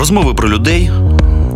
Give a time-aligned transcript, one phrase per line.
[0.00, 0.90] Розмови про людей,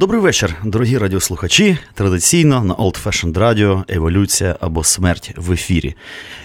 [0.00, 1.78] Добрий вечір, дорогі радіослухачі.
[1.94, 5.94] Традиційно на Old Fashioned Radio Еволюція або смерть в ефірі.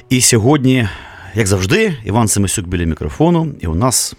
[0.09, 0.87] І сьогодні,
[1.35, 4.15] як завжди, Іван Семисюк біля мікрофону, і у нас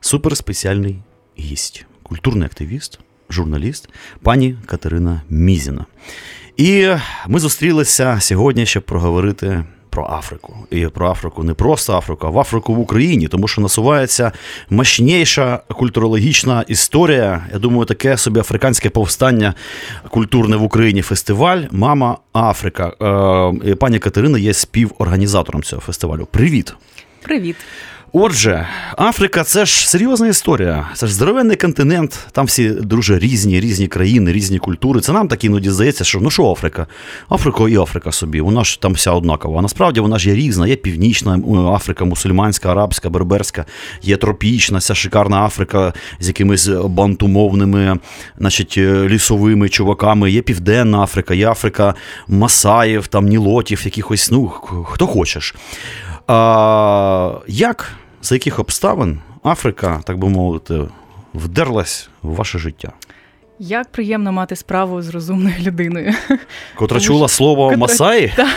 [0.00, 0.98] суперспеціальний
[1.38, 2.98] гість, культурний активіст,
[3.30, 3.88] журналіст,
[4.22, 5.86] пані Катерина Мізіна.
[6.56, 6.88] І
[7.28, 10.54] ми зустрілися сьогодні, щоб проговорити про Африку.
[10.70, 14.32] І про Африку не просто Африку, а в Африку в Україні, тому що насувається
[14.70, 17.46] мощніша культурологічна історія.
[17.52, 19.54] Я думаю, таке собі африканське повстання
[20.10, 22.92] культурне в Україні фестиваль Мама Африка.
[23.66, 26.28] Е, пані Катерина є співорганізатором цього фестивалю.
[26.30, 26.74] Привіт!
[27.22, 27.56] Привіт!
[28.14, 30.88] Отже, Африка це ж серйозна історія.
[30.94, 32.26] Це ж здоровенний континент.
[32.32, 35.00] Там всі дуже різні, різні країни, різні культури.
[35.00, 36.86] Це нам так іноді здається, що ну що Африка?
[37.30, 38.40] Африка і Африка собі.
[38.40, 39.62] Вона ж там вся однакова.
[39.62, 40.66] Насправді вона ж є різна.
[40.66, 41.40] Є північна
[41.74, 43.64] Африка, мусульманська, арабська, берберська,
[44.02, 47.98] є тропічна, ця шикарна Африка з якимись бантумовними,
[48.38, 50.30] значить, лісовими чуваками.
[50.30, 51.94] Є Південна Африка, є Африка
[52.28, 54.48] Масаїв, там Нілотів, якихось, ну
[54.86, 55.54] хто хочеш.
[56.26, 60.80] А, Як за яких обставин Африка, так би мовити,
[61.34, 62.92] вдерлась в ваше життя?
[63.58, 66.14] Як приємно мати справу з розумною людиною,
[66.74, 67.78] котра чула слово котра...
[67.78, 68.32] Масаї?
[68.36, 68.48] Та,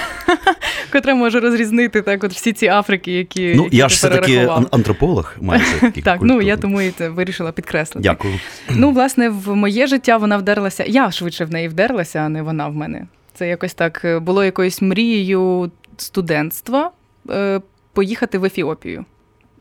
[0.91, 4.49] котра може розрізнити так, от всі ці Африки, які ну які я ж все таки
[4.71, 6.19] антрополог, майже так.
[6.21, 8.09] Ну я тому і вирішила підкреслити.
[8.09, 8.39] Дякую.
[8.69, 10.83] Ну, власне, в моє життя вона вдерлася.
[10.87, 13.07] Я швидше в неї вдерлася, а не вона в мене.
[13.33, 16.91] Це якось так е, було якоюсь мрією студентства
[17.29, 17.61] е,
[17.93, 19.05] поїхати в Ефіопію.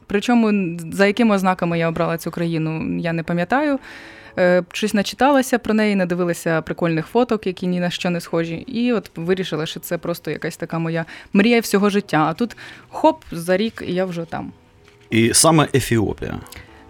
[0.06, 3.78] Причому за якими ознаками я обрала цю країну, я не пам'ятаю.
[4.38, 8.54] Е, щось начиталася про неї, надивилася прикольних фоток, які ні на що не схожі.
[8.54, 12.26] І от вирішила, що це просто якась така моя мрія всього життя.
[12.28, 12.56] А тут
[12.88, 14.52] хоп, за рік, і я вже там.
[15.10, 16.40] І саме Ефіопія.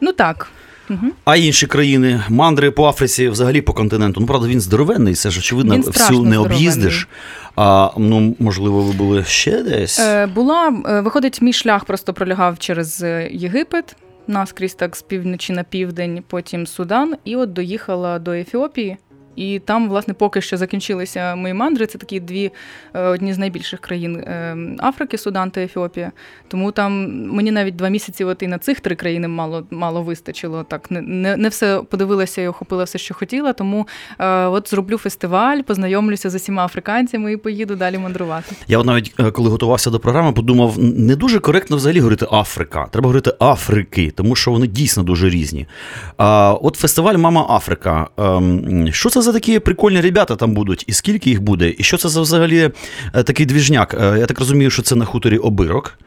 [0.00, 0.50] Ну так.
[0.90, 1.06] Угу.
[1.24, 4.20] А інші країни, мандри по Африці, взагалі по континенту.
[4.20, 7.08] Ну, правда, він здоровенний, це ж очевидно, всю не об'їздиш.
[7.56, 10.00] А ну, можливо, ви були ще десь?
[10.00, 13.96] Е, Була, е, виходить, мій шлях просто пролягав через е, Єгипет,
[14.26, 18.96] наскрізь так з півночі на південь, потім Судан, і от доїхала до Ефіопії.
[19.36, 21.86] І там, власне, поки що закінчилися мої мандри.
[21.86, 22.52] Це такі дві
[22.94, 26.12] е, одні з найбільших країн е, Африки, Судан та Ефіопія.
[26.48, 30.64] Тому там мені навіть два місяці от і на цих три країни мало мало вистачило.
[30.68, 33.52] Так не не, все подивилася і охопила все, що хотіла.
[33.52, 38.56] Тому е, от зроблю фестиваль, познайомлюся з усіма африканцями і поїду далі мандрувати.
[38.68, 42.86] Я от навіть коли готувався до програми, подумав, не дуже коректно взагалі говорити Африка.
[42.90, 45.66] Треба говорити Африки, тому що вони дійсно дуже різні.
[46.62, 48.08] От фестиваль Мама Африка.
[48.18, 49.23] Ем, що це?
[49.24, 52.70] За такі прикольні ребята там будуть, і скільки їх буде, і що це за взагалі
[53.14, 53.94] е, такий движняк?
[53.94, 55.98] Е, я так розумію, що це на хуторі обирок.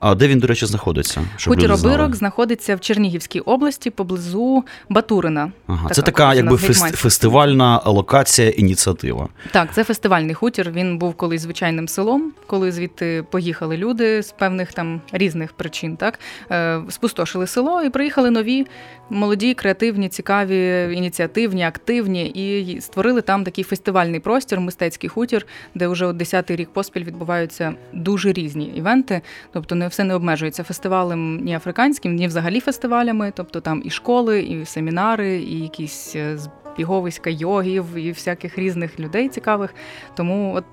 [0.00, 1.22] А де він, до речі, знаходиться?
[1.46, 5.52] Хутір Обирок знаходиться в Чернігівській області поблизу Батурина.
[5.66, 9.28] Ага, така, Це така якби фест, фестивальна локація, ініціатива.
[9.50, 10.70] Так, це фестивальний хутір.
[10.70, 15.96] Він був колись звичайним селом, коли звідти поїхали люди з певних там різних причин.
[15.96, 16.20] Так
[16.50, 18.66] е, спустошили село і приїхали нові
[19.10, 26.06] молоді, креативні, цікаві, ініціативні, активні, і створили там такий фестивальний простір, мистецький хутір, де вже
[26.06, 29.20] от 10-й рік поспіль відбуваються дуже різні івенти.
[29.52, 33.32] Тобто не все не обмежується фестивалем ні африканським, ні взагалі фестивалями.
[33.36, 36.38] Тобто там і школи, і семінари, і якісь е,
[36.74, 39.74] збіговиська йогів, і всяких різних людей цікавих.
[40.14, 40.64] Тому от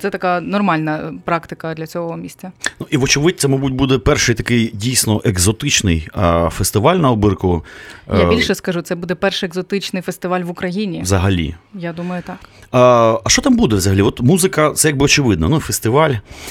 [0.00, 2.52] це така нормальна практика для цього місця.
[2.80, 7.64] Ну і вочевидь, це, мабуть, буде перший такий дійсно екзотичний а, фестиваль на обирку.
[8.08, 11.02] Я е, більше скажу, це буде перший екзотичний фестиваль в Україні.
[11.02, 11.54] Взагалі.
[11.74, 12.36] Я думаю, так.
[12.72, 14.02] А а що там буде взагалі?
[14.02, 16.10] От музика, це якби очевидно, ну, фестиваль.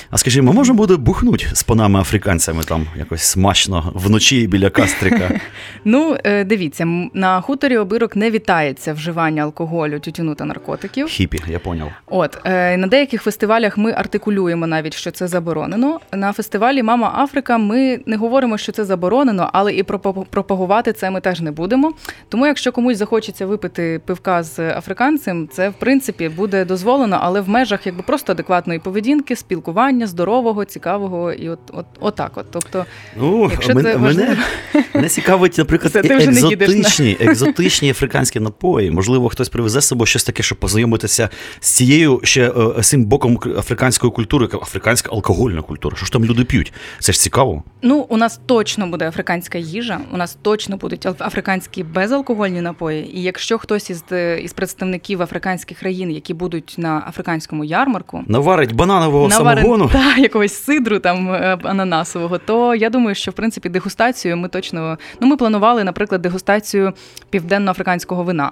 [0.10, 5.32] А скажімо, можна буде бухнути з панами африканцями там якось смачно вночі біля кастрика?
[5.86, 11.08] Ну, е, дивіться, на хуторі обирок не вітається вживання алкоголю, тютюну та наркотиків.
[11.08, 11.92] Хіпі, я поняв.
[12.08, 16.00] От е, на деяких фестивалях фестивалях ми артикулюємо навіть, що це заборонено.
[16.14, 19.84] На фестивалі Мама Африка ми не говоримо, що це заборонено, але і
[20.30, 21.94] пропагувати це ми теж не будемо.
[22.30, 27.50] Тому, якщо комусь захочеться випити пивка з африканцем, це в принципі буде дозволено, але в
[27.50, 32.32] межах якби просто адекватної поведінки, спілкування, здорового, цікавого і от, от, отак.
[32.36, 32.86] От, тобто,
[33.18, 34.30] ну, якщо мене, це важливо...
[34.74, 38.92] мене, мене цікавить, наприклад, це, екзотичні, екзотичні африканські напої.
[38.92, 43.06] Можливо, хтось привезе з собою щось таке, щоб познайомитися з цією ще е, з цим
[43.06, 45.98] боком африканської культури, африканська алкогольна культура.
[45.98, 46.74] Що ж там люди п'ють?
[47.00, 47.64] Це ж цікаво.
[47.82, 53.18] Ну, у нас точно буде африканська їжа, у нас точно будуть африканські безалкогольні напої.
[53.18, 54.04] І якщо хтось із
[54.44, 60.64] із представників африканських країн, які будуть на африканському ярмарку, наварить бананового наварить, самогону та якогось
[60.64, 65.38] сидру там е, ананасового, то я думаю, що в принципі дегустацію ми точно ну ми
[65.38, 66.94] планували, наприклад, дегустацію
[67.30, 68.52] південно-африканського вина.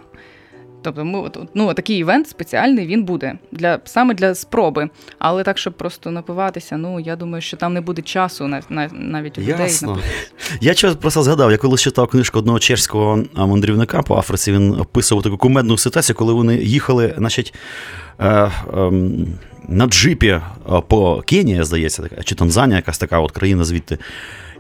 [0.88, 4.90] Тобто, ми ну, такий івент спеціальний він буде для саме для спроби.
[5.20, 8.90] Але так, щоб просто напиватися, ну я думаю, що там не буде часу на, на
[8.94, 9.56] навіть у людей.
[9.60, 9.98] Ясно.
[10.62, 15.24] Я чогось просто згадав, я коли читав книжку одного чешського мандрівника по Африці, він описував
[15.24, 17.54] таку кумедну ситуацію, коли вони їхали, значить.
[18.20, 18.52] Е, е,
[19.68, 20.42] на джипі е,
[20.88, 23.98] по Кенії, здається, чи Танзанія, якась така от країна звідти.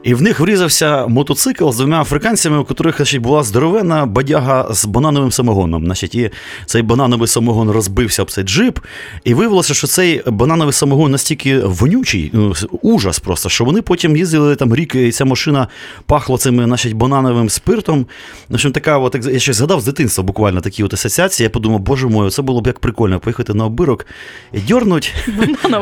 [0.03, 4.85] І в них врізався мотоцикл з двома африканцями, у яких значить, була здоровенна бадяга з
[4.85, 5.85] банановим самогоном.
[5.85, 6.31] Значить, І
[6.65, 8.79] цей банановий самогон розбився об цей джип,
[9.23, 14.55] і виявилося, що цей банановий самогон настільки вонючий, ну, ужас просто, що вони потім їздили
[14.55, 15.67] там рік, і ця машина
[16.05, 18.05] пахла цим значить, банановим спиртом.
[18.49, 21.45] В общем, така, от, Я ще згадав з дитинства буквально такі от асоціації.
[21.45, 24.05] Я подумав, боже мой, це було б як прикольно поїхати на обирок
[24.53, 25.13] і дьорнуть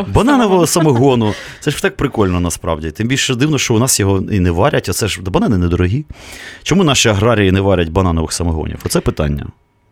[0.07, 1.33] бананового самогону.
[1.59, 2.91] Це ж так прикольно насправді.
[2.91, 6.06] Тим більше дивно, що у нас його і не варять, оце ж банани недорогі.
[6.63, 8.80] Чому наші аграрії не варять бананових самогонів?
[8.86, 9.46] Оце питання.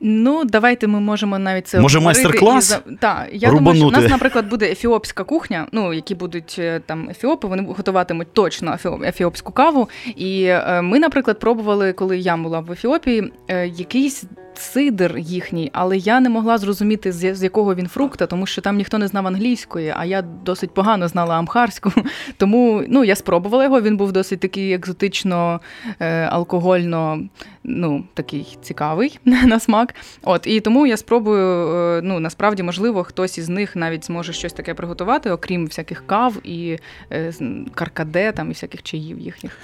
[0.06, 2.70] Ну, давайте ми можемо навіть це Може, майстер-клас?
[2.70, 2.78] За...
[3.00, 3.80] Так, я Рубанути.
[3.80, 5.68] думаю, що в нас, наприклад, буде ефіопська кухня.
[5.72, 9.90] Ну, які будуть е, там ефіопи, вони готуватимуть точно ефіопську каву.
[10.16, 14.24] І е, ми, наприклад, пробували, коли я була в Ефіопії, е, якийсь
[14.58, 18.98] сидр їхній, але я не могла зрозуміти, з якого він фрукта, тому що там ніхто
[18.98, 21.92] не знав англійської, а я досить погано знала амхарську.
[22.38, 23.82] Тому ну, я спробувала його.
[23.82, 25.60] Він був досить такий екзотично,
[26.00, 27.22] е, алкогольно,
[27.64, 29.96] ну, такий цікавий на смак.
[30.24, 34.54] От, І тому я спробую, е, ну, насправді, можливо, хтось із них навіть зможе щось
[34.54, 36.78] таке приготувати, окрім всяких кав і
[37.12, 37.34] е,
[37.76, 39.58] каркаде там, і всяких чаїв їхніх.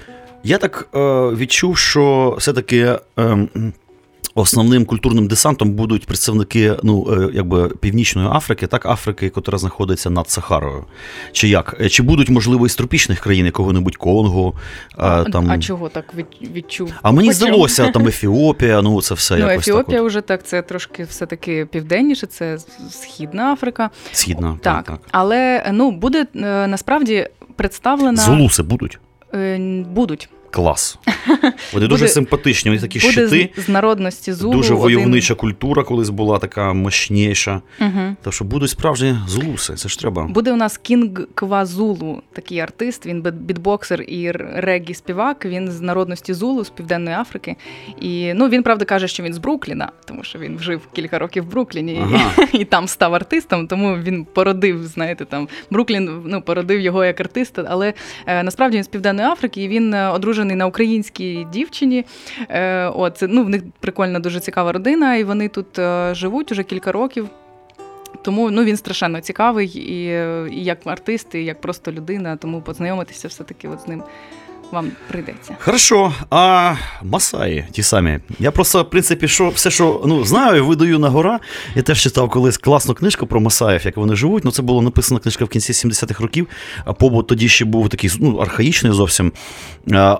[0.43, 0.99] Я так е,
[1.35, 2.97] відчув, що все-таки.
[3.19, 3.47] Е,
[4.35, 10.29] Основним культурним десантом будуть представники ну, е, якби Північної Африки, так Африки, яка знаходиться над
[10.29, 10.85] Сахарою.
[11.31, 11.77] Чи як?
[11.81, 14.53] Е, чи будуть, можливо, із тропічних країн якого-небудь Конго?
[14.91, 15.51] Е, а там...
[15.51, 16.93] а чого так відчув?
[17.01, 20.09] А мені здалося, там Ефіопія, ну це все ну, якось Ефіопія так от.
[20.09, 22.57] вже так, це трошки все-таки південніше, це
[22.89, 23.89] Східна Африка.
[24.11, 24.75] Східна, так.
[24.75, 24.85] так.
[24.85, 24.99] так.
[25.11, 26.25] Але ну, буде
[26.67, 28.21] насправді представлена.
[28.21, 28.99] Зулуси будуть?
[29.89, 30.29] Будуть.
[30.51, 30.97] Клас.
[31.73, 33.49] Вони дуже симпатичні, вони такі буде щити.
[33.57, 34.53] З народності зулу.
[34.53, 35.39] Дуже войовнича один...
[35.39, 37.61] культура колись була така мощніша.
[37.81, 38.15] Угу.
[38.21, 40.23] Так що будуть справжні зулуси, це ж треба.
[40.23, 45.45] Буде у нас Кінг Квазулу, такий артист, він бітбоксер і регі співак.
[45.45, 47.55] Він з народності Зулу, з Південної Африки.
[48.01, 51.43] І ну, він правда каже, що він з Брукліна, тому що він жив кілька років
[51.43, 52.47] в Брукліні ага.
[52.53, 57.19] і, і там став артистом, тому він породив, знаєте, там Бруклін ну, породив його як
[57.19, 57.65] артиста.
[57.69, 57.93] Але
[58.25, 62.05] е, насправді він з Південної Африки і він е, одружений на українській дівчині.
[62.49, 66.63] Е, от, ну, В них прикольна, дуже цікава родина, і вони тут е, живуть уже
[66.63, 67.29] кілька років.
[68.21, 70.03] Тому ну, він страшенно цікавий і
[70.55, 74.03] і як артист, і як просто людина, тому познайомитися все-таки от з ним
[74.71, 75.55] вам прийдеться.
[75.59, 76.13] Хорошо.
[76.29, 78.19] А Масаї ті самі.
[78.39, 81.39] Я просто, в принципі, що все, що ну, знаю, видаю на гора.
[81.75, 84.45] Я теж читав колись класну книжку про Масаїв, як вони живуть.
[84.45, 86.47] Ну, це була написана книжка в кінці 70-х років.
[86.85, 89.31] А побут тоді ще був такий ну, архаїчний зовсім.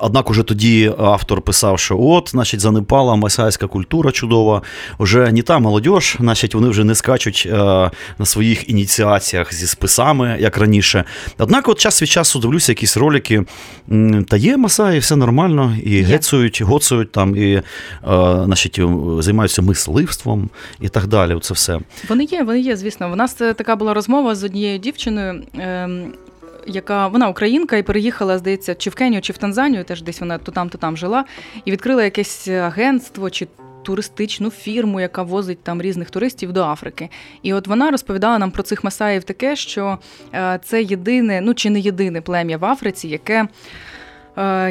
[0.01, 4.61] Однак уже тоді автор писав, що от, значить, занепала масайська культура чудова.
[4.97, 7.91] Уже не та молодь, значить, вони вже не скачуть на
[8.23, 11.03] своїх ініціаціях зі списами, як раніше.
[11.37, 13.45] Однак, от час від часу дивлюся якісь ролики.
[14.27, 16.03] та є масаї, все нормально, і є.
[16.03, 17.63] гецують, гоцують там, і е,
[18.45, 18.79] значить,
[19.19, 20.49] займаються мисливством
[20.81, 21.39] і так далі.
[21.41, 21.79] Це все.
[22.09, 23.11] Вони є, вони є, звісно.
[23.11, 25.43] У нас е, така була розмова з однією дівчиною.
[25.57, 25.89] Е,
[26.67, 30.37] яка вона українка і переїхала, здається, чи в Кенію, чи в Танзанію, теж десь вона
[30.37, 31.25] то там, то там жила,
[31.65, 33.47] і відкрила якесь агентство чи
[33.83, 37.09] туристичну фірму, яка возить там різних туристів до Африки.
[37.43, 39.97] І от вона розповідала нам про цих масаїв таке, що
[40.33, 43.47] е, це єдине, ну чи не єдине плем'я в Африці, яке е,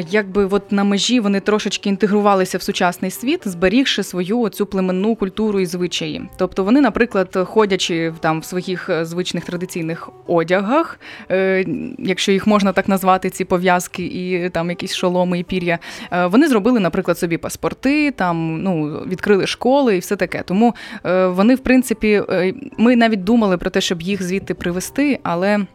[0.09, 5.59] якби от на межі вони трошечки інтегрувалися в сучасний світ, зберігши свою оцю племенну культуру
[5.59, 6.21] і звичаї.
[6.37, 10.99] Тобто вони, наприклад, ходячи там в своїх е, звичних традиційних одягах,
[11.31, 11.65] е,
[11.99, 15.79] якщо їх можна так назвати, ці пов'язки і там якісь шоломи і пір'я,
[16.11, 20.43] е, вони зробили, наприклад, собі паспорти, там ну відкрили школи і все таке.
[20.45, 25.19] Тому е, вони, в принципі, е, ми навіть думали про те, щоб їх звідти привезти,
[25.23, 25.65] але.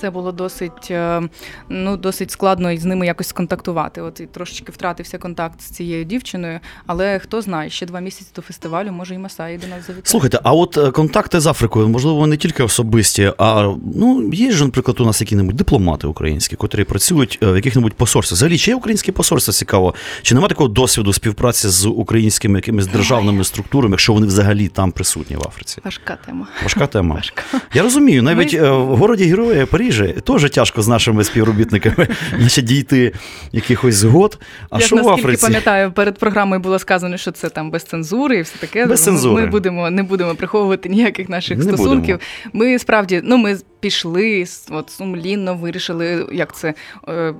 [0.00, 1.22] Це було досить е,
[1.68, 4.00] ну, досить складно із ними якось сконтактувати.
[4.00, 8.42] От і трошечки втратився контакт з цією дівчиною, але хто знає, ще два місяці до
[8.42, 10.02] фестивалю, може і Масаї до нас завітає.
[10.04, 14.64] Слухайте, а от е, контакти з Африкою, можливо, не тільки особисті, а ну є ж,
[14.64, 18.36] наприклад, у нас які-небудь дипломати українські, котрі працюють е, в яких-небудь посольствах.
[18.36, 19.94] Взагалі, чи є українське посольство цікаво?
[20.22, 25.36] Чи немає такого досвіду співпраці з українськими якимись державними структурами, якщо вони взагалі там присутні
[25.36, 25.80] в Африці?
[25.84, 26.46] Важка тема.
[26.62, 27.14] Важка тема.
[27.14, 27.42] Важка.
[27.74, 33.12] Я розумію, навіть Ми- в городі Героя Парижі теж тяжко з нашими співробітниками значить, дійти
[33.52, 34.38] якихось згод.
[34.70, 35.42] А Я що в Африці?
[35.42, 38.86] пам'ятаю, перед програмою було сказано, що це там без цензури і все таке.
[38.86, 39.42] Без цензури.
[39.42, 42.20] Ми будемо не будемо приховувати ніяких наших Не стосунків.
[42.52, 42.70] будемо.
[42.70, 46.74] Ми справді ну ми пішли от сумлінно вирішили, як це,
[47.08, 47.34] е,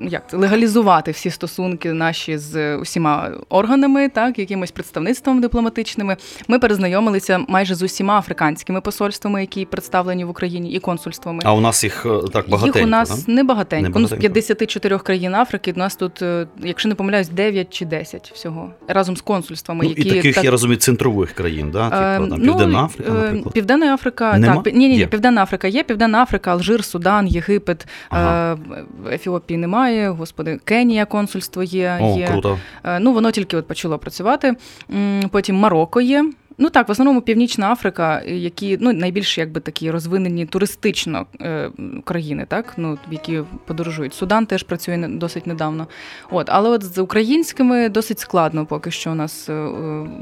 [0.00, 6.16] як це легалізувати всі стосунки наші з усіма органами, так якимось представництвом дипломатичними.
[6.48, 11.42] Ми перезнайомилися майже з усіма африканськими посольствами, які представлені в Україні, і консульствами.
[11.44, 13.98] А у нас їх е, так багатенько, Їх у нас не багатенько.
[13.98, 18.32] Ну, з 54 країн Африки у нас тут, е, якщо не помиляюсь, 9 чи 10
[18.34, 21.84] всього разом з консульствами, Ну, які і таких, так- я розумію, центрових країн, да?
[21.84, 23.54] Типу, там, ну, Південна Африка, наприклад.
[23.54, 24.62] Південна Африка, Нема?
[24.62, 28.58] так, ні, ні, ні, Південна Африка є, Південна Африка, Алжир, Судан, Єгипет, Ага.
[28.76, 31.98] е, Ефіопії немає, господи, Кенія консульство є.
[32.00, 32.26] О, є.
[32.26, 32.58] круто.
[32.84, 34.54] Е, Ну, воно тільки от почало працювати.
[35.30, 36.30] Потім Марокко є.
[36.58, 41.70] Ну так, в основному Північна Африка, які ну найбільш якби такі розвинені туристично е,
[42.04, 44.14] країни, так ну які подорожують.
[44.14, 45.86] Судан теж працює досить недавно.
[46.30, 49.66] От, але от з українськими досить складно поки що у нас е, е,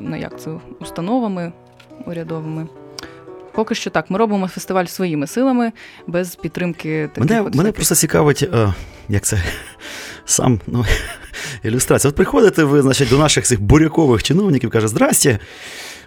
[0.02, 1.52] ну як це установами
[2.06, 2.66] урядовими.
[3.54, 5.72] Поки що так, ми робимо фестиваль своїми силами,
[6.06, 8.74] без підтримки таких Мене, от мене просто цікавить, е,
[9.08, 9.42] як це
[10.24, 10.84] сам ну,
[11.62, 12.08] ілюстрація.
[12.08, 15.38] От приходите ви, значить, до наших цих бурякових чиновників, каже: Здрасте,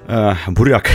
[0.09, 0.89] е, буряк.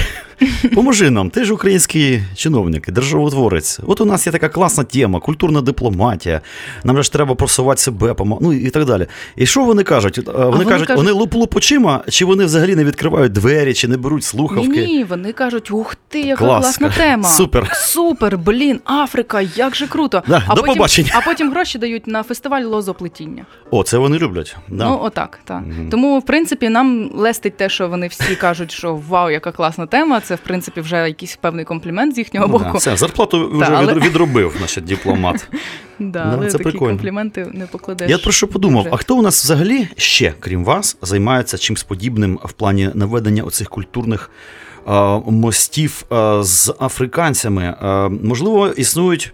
[0.74, 3.80] Поможи нам, ти ж український чиновник, державотворець.
[3.86, 6.40] От у нас є така класна тема, культурна дипломатія.
[6.84, 9.06] Нам же ж треба просувати себе, ну і так далі.
[9.36, 10.18] І що вони кажуть?
[10.18, 13.88] Е, Вони, вони кажуть, кажуть- вони луп-луп очима, чи вони взагалі не відкривають двері, чи
[13.88, 14.68] не беруть слухавки?
[14.68, 16.64] Ні, ні, вони кажуть, ух ти, яка Клас.
[16.64, 17.28] класна тема.
[17.28, 17.70] Супер.
[17.74, 20.22] Супер, блін, Африка, як же круто.
[20.28, 21.10] Да, а до потім, побачення.
[21.14, 23.46] А потім гроші дають на фестиваль лозоплетіння.
[23.70, 24.56] О, це вони люблять.
[24.68, 24.84] Да.
[24.84, 25.62] Ну, отак, так.
[25.66, 25.88] Мгм.
[25.90, 30.20] Тому, в принципі, нам лестить те, що вони всі кажуть, що вау, яка класна тема.
[30.28, 32.78] Це, в принципі, вже якийсь певний комплімент з їхнього Ну, да, боку.
[32.78, 35.48] Все, зарплату вже але- відробив, значить, дипломат.
[36.00, 36.92] Да, Да, але це такі прикольно.
[36.92, 38.10] компліменти не покладеш.
[38.10, 38.90] Я про що подумав, вже.
[38.92, 43.68] а хто у нас взагалі ще, крім вас, займається чимсь подібним в плані наведення оцих
[43.68, 44.30] культурних
[45.26, 46.04] мостів
[46.40, 47.74] з африканцями?
[48.22, 49.32] Можливо, існують.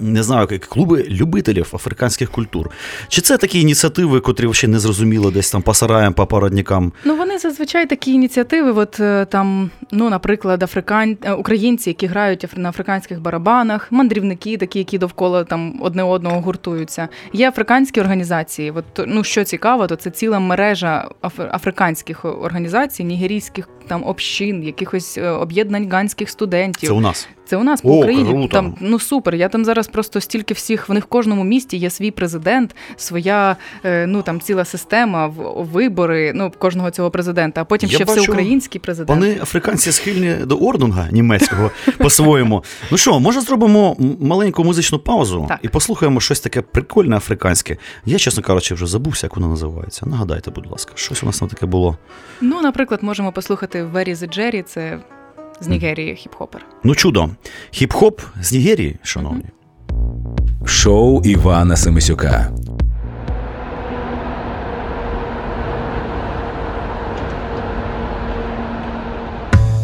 [0.00, 2.70] Не знаю, як клуби любителів африканських культур.
[3.08, 6.92] Чи це такі ініціативи, котрі ще не зрозуміло десь там по сараям, по парадникам?
[7.04, 11.16] Ну, вони зазвичай такі ініціативи, от е, там, ну, наприклад, африкан...
[11.22, 17.08] е, українці, які грають на африканських барабанах, мандрівники, такі, які довкола там одне одного гуртуються.
[17.32, 18.70] Є африканські організації.
[18.70, 25.18] От, ну, що цікаво, то це ціла мережа аф- африканських організацій, нігерійських там общин, якихось
[25.18, 26.88] е, об'єднань ганських студентів.
[26.88, 27.28] Це у нас.
[27.46, 28.30] Це у нас по О, Україні.
[28.30, 28.48] круто.
[28.48, 29.34] Там ну супер.
[29.34, 30.88] Я там зараз просто стільки всіх.
[30.88, 35.66] В них в кожному місті є свій президент, своя е, ну там ціла система, в-
[35.72, 36.32] вибори.
[36.34, 37.60] Ну кожного цього президента.
[37.60, 39.08] А потім Я ще бачу, всеукраїнський президент.
[39.20, 42.64] Вони африканці схильні до ордунга німецького по-своєму.
[42.90, 45.58] Ну що, може зробимо маленьку музичну паузу Так.
[45.62, 47.76] і послухаємо щось таке прикольне африканське.
[48.06, 50.06] Я, чесно кажучи, вже забувся, як воно називається.
[50.06, 51.98] Нагадайте, будь ласка, щось у нас там таке було.
[52.40, 54.98] Ну, наприклад, можемо послухати Very the Jerry, це
[55.60, 56.60] з Нігерії хіп-хопер.
[56.84, 57.28] Ну, чудо.
[57.72, 59.44] Хіп-хоп з Нігерії, шановні.
[60.64, 62.52] Шоу Івана Семисюка.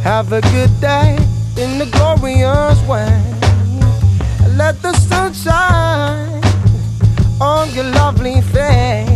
[0.04, 1.16] Have a good day
[1.56, 3.12] in the glorious way.
[4.60, 6.42] Let the sun shine
[7.40, 9.08] on your lovely face.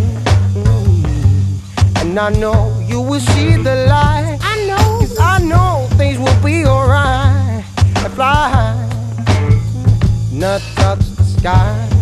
[0.54, 2.00] Mm.
[2.00, 4.37] And I know you will see the light.
[6.48, 7.62] Be alright.
[8.14, 8.74] Fly
[10.32, 11.97] not touch the sky.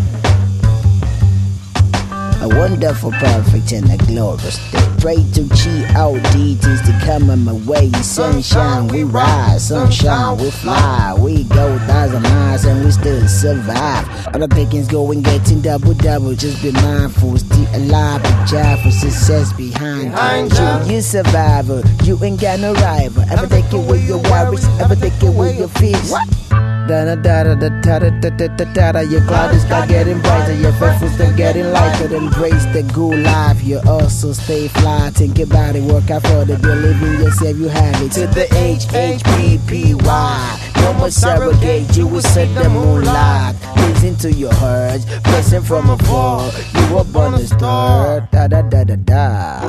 [2.47, 4.79] A wonderful, perfect, and a glorious day.
[5.01, 6.21] Pray to G.O.
[6.33, 7.91] deities to come in my way.
[8.03, 11.13] Sunshine, we rise, sunshine, we fly.
[11.19, 14.07] We go thousand miles and we still survive.
[14.29, 16.35] All the pickings going, getting double double.
[16.37, 20.95] Just be mindful, stay alive, be job for success behind, Behind you.
[20.95, 21.01] you.
[21.03, 23.25] Survivor, you ain't got no rival.
[23.29, 26.13] Ever take it with your worries, ever take it with your fears.
[26.13, 26.46] Da
[26.87, 29.89] da da da da da da da da da da da Your cloud is start
[29.89, 32.15] getting brighter Your faithful still getting lighter.
[32.15, 35.11] Embrace the good life You also stay fly.
[35.11, 38.13] Think about it, work out for the believe in yourself You have it.
[38.13, 43.57] To the H-H-P-P-Y No more surrogate You will set the moonlight.
[43.77, 46.51] Listen to your herds Blessing from afar.
[46.75, 48.21] You were born to star.
[48.31, 49.61] Da da da da da.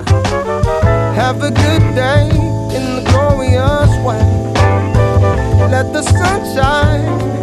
[1.14, 2.30] Have a good day
[2.76, 4.47] in the glorious way
[5.98, 7.37] the sunshine.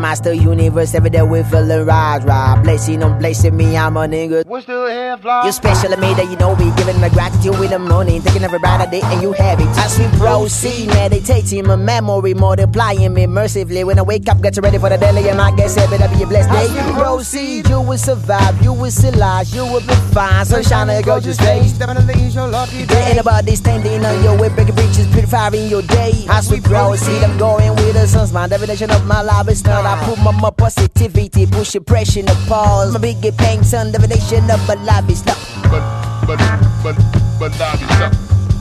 [0.00, 4.46] Master universe Every day we feeling rise, right Blessing on blessing me, I'm a nigga
[4.46, 5.46] We're still here, fly.
[5.46, 8.44] You special to me that you know me Giving my gratitude with the money Taking
[8.44, 13.26] every brighter day and you have it As we proceed, meditating my memory Multiplying me
[13.26, 16.08] mercifully When I wake up, get ready for the daily And I guess it better
[16.14, 19.64] be a blessed day As we Proceed, you will survive You will see life, you
[19.64, 23.04] will be fine Sunshine your gorgeous face Definitely is your lucky day.
[23.08, 26.12] ain't nobody standing on your way, breaking breaches, purifying your day.
[26.28, 29.84] As we proceed, I'm going with the sun's my definition of my life is not.
[29.90, 32.92] I put my, my positivity, push depression to pause.
[32.92, 35.36] My big pain, son, definition of my life is not.
[35.70, 35.82] but
[36.26, 36.38] but
[36.82, 36.96] but
[37.40, 38.12] but not be stuck.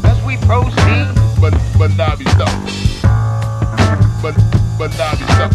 [0.05, 1.07] As we proceed,
[1.39, 2.49] But but not be stuck.
[4.23, 4.35] But
[4.79, 5.51] but not be stuck.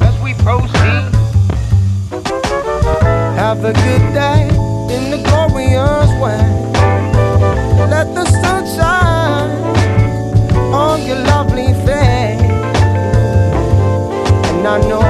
[0.00, 1.12] as we proceed.
[3.36, 4.42] Have a good day
[4.94, 6.42] in the glorious way.
[7.90, 9.50] Let the sun shine
[10.72, 12.40] on your lovely face.
[14.50, 15.05] And I know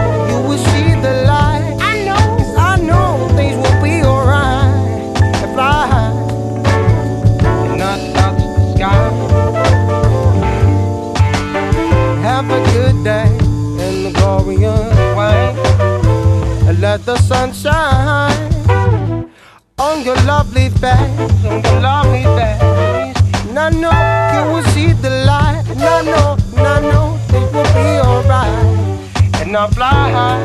[17.05, 19.29] the sun shine
[19.77, 23.15] on your lovely face, on your lovely face.
[23.49, 23.93] And I know
[24.33, 25.63] you will see the light.
[25.69, 29.41] And I know, and I know things will be alright.
[29.41, 30.41] And I'll fly high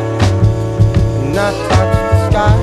[1.22, 2.56] and not touch the sky.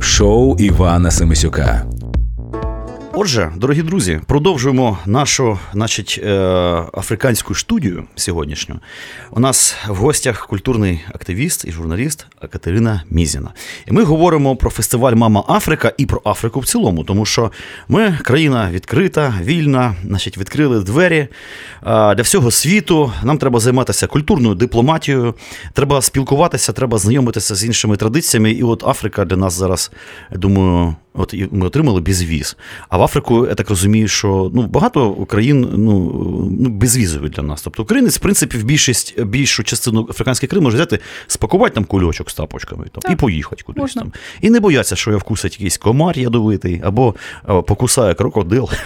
[0.00, 1.86] Шоу Івана Семисюка.
[3.17, 6.33] Отже, дорогі друзі, продовжуємо нашу, значить, е,
[6.93, 8.79] африканську студію сьогоднішню.
[9.31, 13.53] У нас в гостях культурний активіст і журналіст Катерина Мізіна.
[13.87, 17.51] І ми говоримо про фестиваль Мама Африка і про Африку в цілому, тому що
[17.87, 21.27] ми країна відкрита, вільна, значить, відкрили двері е,
[22.15, 23.11] для всього світу.
[23.23, 25.33] Нам треба займатися культурною дипломатією,
[25.73, 28.51] треба спілкуватися, треба знайомитися з іншими традиціями.
[28.51, 29.91] І от Африка для нас зараз,
[30.31, 30.95] я думаю.
[31.17, 32.57] От і ми отримали безвіз.
[32.89, 35.93] А в Африку, я так розумію, що ну, багато країн ну,
[36.59, 37.61] ну, безвізові для нас.
[37.61, 42.29] Тобто українець, в принципі, в більшість, більшу частину африканських країн може взяти, спакувати там кульочок
[42.29, 44.01] з тапочками там, і поїхати кудись можна.
[44.01, 44.11] там.
[44.41, 47.15] І не бояться, що я вкусить якийсь комар ядовитий, або
[47.67, 48.69] покусає крокодил.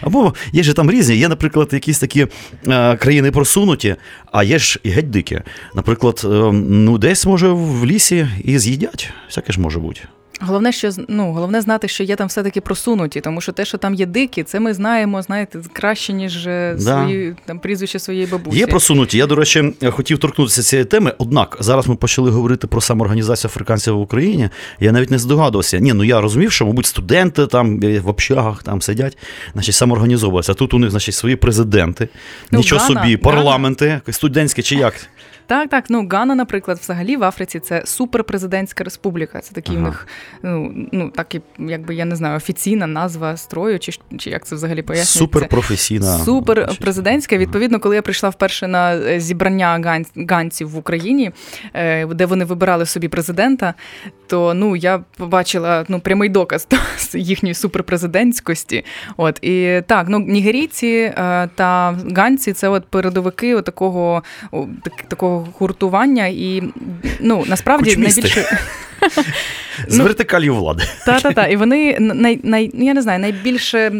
[0.00, 1.16] Або є ж там різні.
[1.16, 2.26] Є, наприклад, якісь такі
[2.98, 3.96] країни просунуті,
[4.32, 5.40] а є ж і геть дикі.
[5.74, 9.10] Наприклад, е, ну, десь може в лісі і з'їдять.
[9.28, 10.00] Всяке ж може бути.
[10.40, 13.94] Головне, що ну, головне знати, що є там все-таки просунуті, тому що те, що там
[13.94, 17.02] є дикі, це ми знаємо, знаєте, краще, ніж е, Да.
[17.02, 18.58] свої там прізвище своєї бабусі.
[18.58, 19.18] Є просунуті.
[19.18, 21.12] Я, до речі, хотів торкнутися цієї теми.
[21.18, 24.48] Однак зараз ми почали говорити про самоорганізацію африканців в Україні.
[24.80, 25.78] Я навіть не здогадувався.
[25.78, 29.18] Ні, ну я розумів, що, мабуть, студенти там е, в общагах там сидять,
[29.52, 30.52] значить, самоорганізовуються.
[30.52, 32.08] А тут у них, значить, свої президенти,
[32.50, 33.18] Ну, нічого Гана, собі, Гана.
[33.18, 34.94] парламенти, студентські чи як.
[35.48, 35.84] Так, так.
[35.88, 39.40] Ну Гана, наприклад, взагалі в Африці це суперпрезидентська республіка.
[39.40, 39.84] Це такий Ага.
[39.84, 40.06] в них,
[40.42, 44.54] ну, ну так і якби я не знаю, офіційна назва строю, чи, чи як це
[44.54, 45.18] взагалі пояснюється.
[45.18, 46.18] Суперпрофесійна.
[46.18, 46.80] Супер значить.
[46.80, 47.36] президентська.
[47.36, 51.30] Відповідно, коли я прийшла вперше на е, зібрання ганців в Україні,
[51.74, 53.74] е, де вони вибирали собі президента,
[54.26, 56.68] то ну я побачила ну прямий доказ
[57.14, 58.84] їхньої суперпрезидентськості.
[59.16, 64.22] От і так, ну нігерійці е, та ганці це от передовики от такого,
[64.82, 66.62] так- такого гуртування, і
[67.20, 68.58] ну насправді найбільше.
[69.88, 70.84] З вертикалью влади.
[71.06, 71.46] Та, та, та.
[71.46, 73.92] І вони най, най, ну, я не знаю, найбільше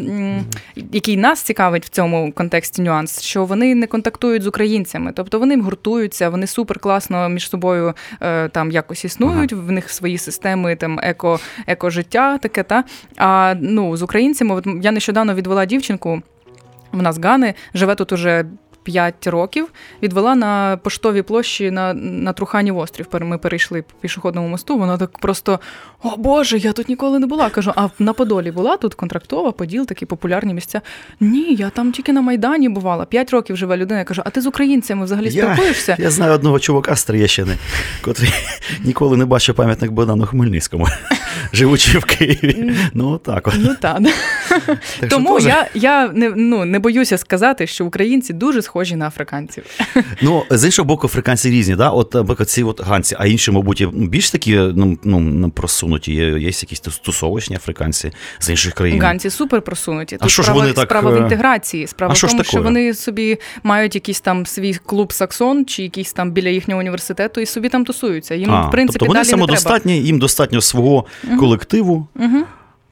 [0.93, 5.61] який нас цікавить в цьому контексті нюанс, що вони не контактують з українцями, тобто вони
[5.61, 11.01] гуртуються, вони супер класно між собою е, там якось існують, в них свої системи там
[11.03, 12.63] еко, еко-життя таке.
[12.63, 12.85] Та
[13.17, 16.23] а ну з українцями, от я нещодавно відвела дівчинку.
[16.93, 18.45] Вона з Гани живе тут уже
[18.89, 19.69] 5 років,
[20.03, 23.07] відвела на поштовій площі на на Труханів острів.
[23.21, 24.79] Ми перейшли по пішохідному мосту.
[24.79, 25.61] Вона так просто:
[26.03, 27.51] О Боже, я тут ніколи не була.
[27.51, 30.81] Кажу, а на Подолі була тут контрактова, Поділ, такі популярні місця.
[31.21, 33.05] Ні, я там тільки на Майдані бувала.
[33.05, 33.99] П'ять років живе людина.
[33.99, 35.97] Я кажу, а ти з українцями взагалі я, спілкуєшся?
[35.99, 37.57] Я знаю одного чувака з Троєщини,
[38.01, 38.33] котрий
[38.85, 40.87] ніколи не бачив пам'ятник Богдану Хмельницькому,
[41.53, 42.73] живучи в Києві.
[42.95, 43.51] Ну так.
[43.59, 43.99] Ну так.
[45.01, 49.65] так Тому я я не ну, не боюся сказати, що українці дуже схожі на африканців.
[50.23, 51.91] Ну, з іншого боку, африканці різні, да?
[51.91, 56.13] От, наприклад, ці от ганці, а інші, мабуть, більш такі ну, ну, просунуті.
[56.13, 59.01] Є, є якісь тусовочні африканці з інших країн.
[59.01, 60.17] Ганці супер просунуті.
[60.17, 60.85] Тут а що справа, ж вони так...
[60.85, 61.87] справа в е, інтеграції.
[61.87, 65.83] Справа а в тому, що, що вони собі мають якийсь там свій клуб Саксон чи
[65.83, 68.35] якийсь там біля їхнього університету і собі там тусуються.
[68.35, 70.07] Їм, а, в принципі, тобто вони далі самодостатні, не треба.
[70.07, 71.05] їм достатньо свого
[71.39, 72.09] колективу.
[72.17, 72.45] Угу.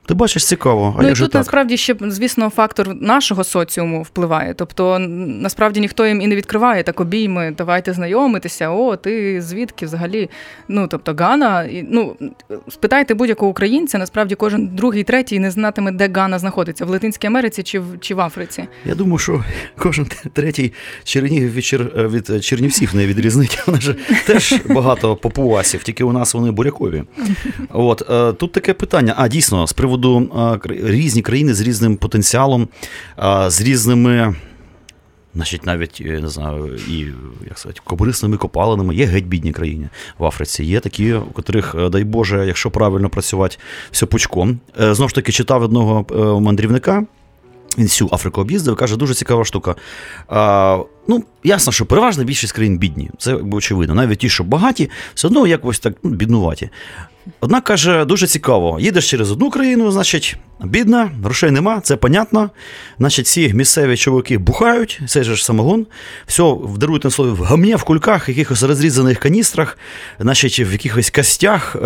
[0.06, 0.94] Ти бачиш цікаво.
[0.98, 1.40] А ну як і тут так?
[1.40, 4.54] насправді ще, звісно, фактор нашого соціуму впливає.
[4.54, 8.70] Тобто, насправді ніхто їм і не відкриває так обійми, давайте знайомитися.
[8.70, 10.30] О, ти звідки взагалі?
[10.68, 12.16] Ну тобто Гана, і, ну
[12.68, 17.62] спитайте будь-якого українця, насправді кожен другий, третій не знатиме, де Гана знаходиться в Латинській Америці
[17.62, 18.68] чи в чи в Африці.
[18.84, 19.44] Я думаю, що
[19.78, 20.72] кожен третій
[21.04, 21.84] Чернігів від, Чер...
[21.84, 23.62] від Чернівців не відрізнить.
[23.66, 23.94] Вона ж
[24.26, 27.02] теж багато попуасів, тільки у нас вони бурякові.
[27.72, 28.02] От
[28.38, 29.14] тут таке питання.
[29.16, 32.68] А дійсно, з приводу приводу різні країни з різним потенціалом,
[33.46, 34.34] з різними.
[35.34, 36.98] Значить, навіть не знаю, і
[37.48, 40.64] як сказати, кобрисними копалинами є геть бідні країни в Африці.
[40.64, 43.56] Є такі, у котрих, дай Боже, якщо правильно працювати,
[43.90, 44.58] все пучком.
[44.78, 46.06] Знову ж таки, читав одного
[46.40, 47.04] мандрівника.
[47.78, 49.74] Він всю Африку об'їздив, каже, дуже цікава штука.
[50.28, 50.78] А,
[51.08, 53.94] Ну, ясно, що переважна більшість країн бідні, це очевидно.
[53.94, 56.70] Навіть ті, що багаті, все одно якось так ну, біднуваті.
[57.40, 62.50] Однак каже, дуже цікаво: їдеш через одну країну, значить, бідна, грошей нема, це понятно.
[62.98, 65.86] Значить, ці місцеві чоловіки бухають, цей же ж самогон,
[66.26, 69.78] все вдарують на слові в гамні, в кульках, якихось розрізаних каністрах,
[70.18, 71.76] значить, в якихось костях,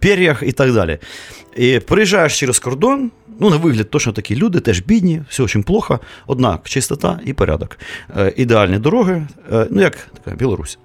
[0.00, 0.98] пер'ях і так далі.
[1.56, 3.10] І приїжджаєш через кордон.
[3.42, 6.00] Ну, на вигляд, точно такі люди, теж бідні, все дуже плохо.
[6.26, 7.78] Однак чистота і порядок.
[8.16, 10.78] Е, ідеальні дороги, е, ну як така Білорусь,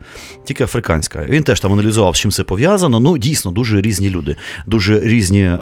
[0.43, 1.25] тільки африканська.
[1.29, 2.99] Він теж там аналізував, з чим це пов'язано.
[2.99, 5.57] Ну, дійсно, дуже різні люди, дуже різні е,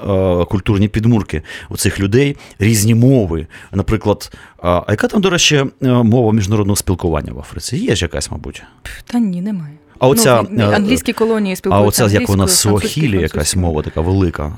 [0.50, 3.48] культурні підмурки у цих людей, різні мови.
[3.72, 4.32] Наприклад,
[4.62, 7.78] а яка там, до речі, мова міжнародного спілкування в Африці?
[7.78, 8.64] Є ж якась, мабуть?
[9.06, 9.78] Та ні, немає.
[10.00, 12.04] А оця ну, англійські колонії спілкуються.
[12.04, 14.54] А оця як вона Суахілі, якась мова така велика.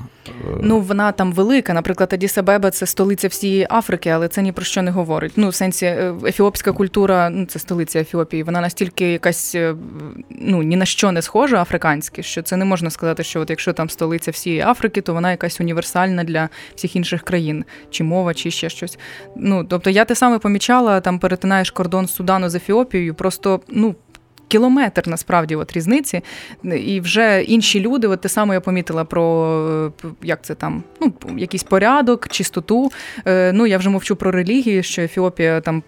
[0.60, 1.74] Ну, вона там велика.
[1.74, 5.32] Наприклад, Адіс-Абеба– це столиця всієї Африки, але це ні про що не говорить.
[5.36, 5.86] Ну, в сенсі,
[6.26, 9.56] ефіопська культура, ну це столиця Ефіопії, вона настільки якась
[10.30, 13.72] ну ні на що не схожа африканська, що це не можна сказати, що от якщо
[13.72, 18.50] там столиця всієї Африки, то вона якась універсальна для всіх інших країн, чи мова, чи
[18.50, 18.98] ще щось.
[19.36, 23.94] Ну тобто, я те саме помічала, там перетинаєш кордон Судану з Ефіопією, просто ну
[24.48, 26.20] кілометр насправді от різниці.
[26.64, 31.62] І вже інші люди, от те саме я помітила про як це там, ну, якийсь
[31.62, 32.90] порядок, чистоту.
[33.26, 35.82] Е, ну, я вже мовчу про релігію, що Ефіопія там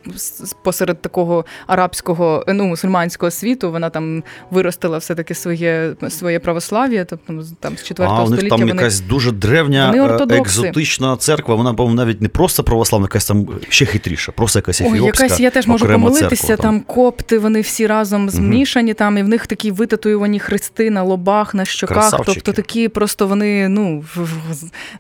[0.64, 7.77] посеред такого арабського, ну, мусульманського світу, вона там виростила все-таки своє своє православ'я, тобто там
[7.77, 8.57] з 4 а, у них століття.
[8.57, 9.94] Там вони, якась дуже древня
[10.31, 11.55] е, екзотична церква.
[11.55, 15.03] Вона, по-моєму, навіть не просто православна, якась там ще хитріша, просто якась ефіопська.
[15.03, 16.46] Ой, якась я теж можу помилитися.
[16.46, 16.81] Церква, там.
[16.81, 21.02] там копти, вони всі разом з змішані там, і в них такі витатуювані хрести на
[21.02, 21.96] лобах, на щоках.
[21.96, 22.32] Красавчики.
[22.34, 24.04] Тобто такі просто вони ну,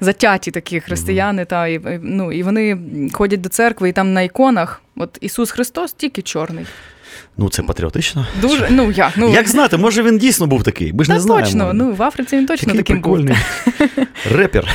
[0.00, 1.44] затяті такі християни.
[1.44, 2.78] Та, і, ну, і вони
[3.12, 6.66] ходять до церкви, і там на іконах от Ісус Христос тільки чорний.
[7.40, 8.26] Ну, це патріотично.
[8.40, 9.32] Дуже, ну, як, ну...
[9.32, 10.92] як знати, може він дійсно був такий.
[10.92, 11.46] Ми ж Та не знаємо.
[11.46, 13.34] Точно, ну в Африці він точно такий таким прикольний.
[13.78, 14.06] був.
[14.32, 14.74] Репер.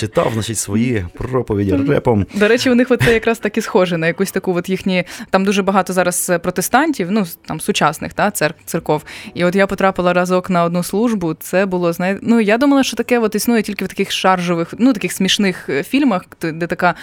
[0.00, 2.26] Читав, значить, свої проповіді репом.
[2.34, 5.04] До речі, у них це якраз таки схоже на якусь таку от їхні.
[5.30, 9.02] Там дуже багато зараз протестантів, ну там сучасних та, цер, церков.
[9.34, 11.34] І от я потрапила разок на одну службу.
[11.34, 14.92] Це було знаєте, ну я думала, що таке от існує тільки в таких шаржових, ну
[14.92, 16.94] таких смішних фільмах, де така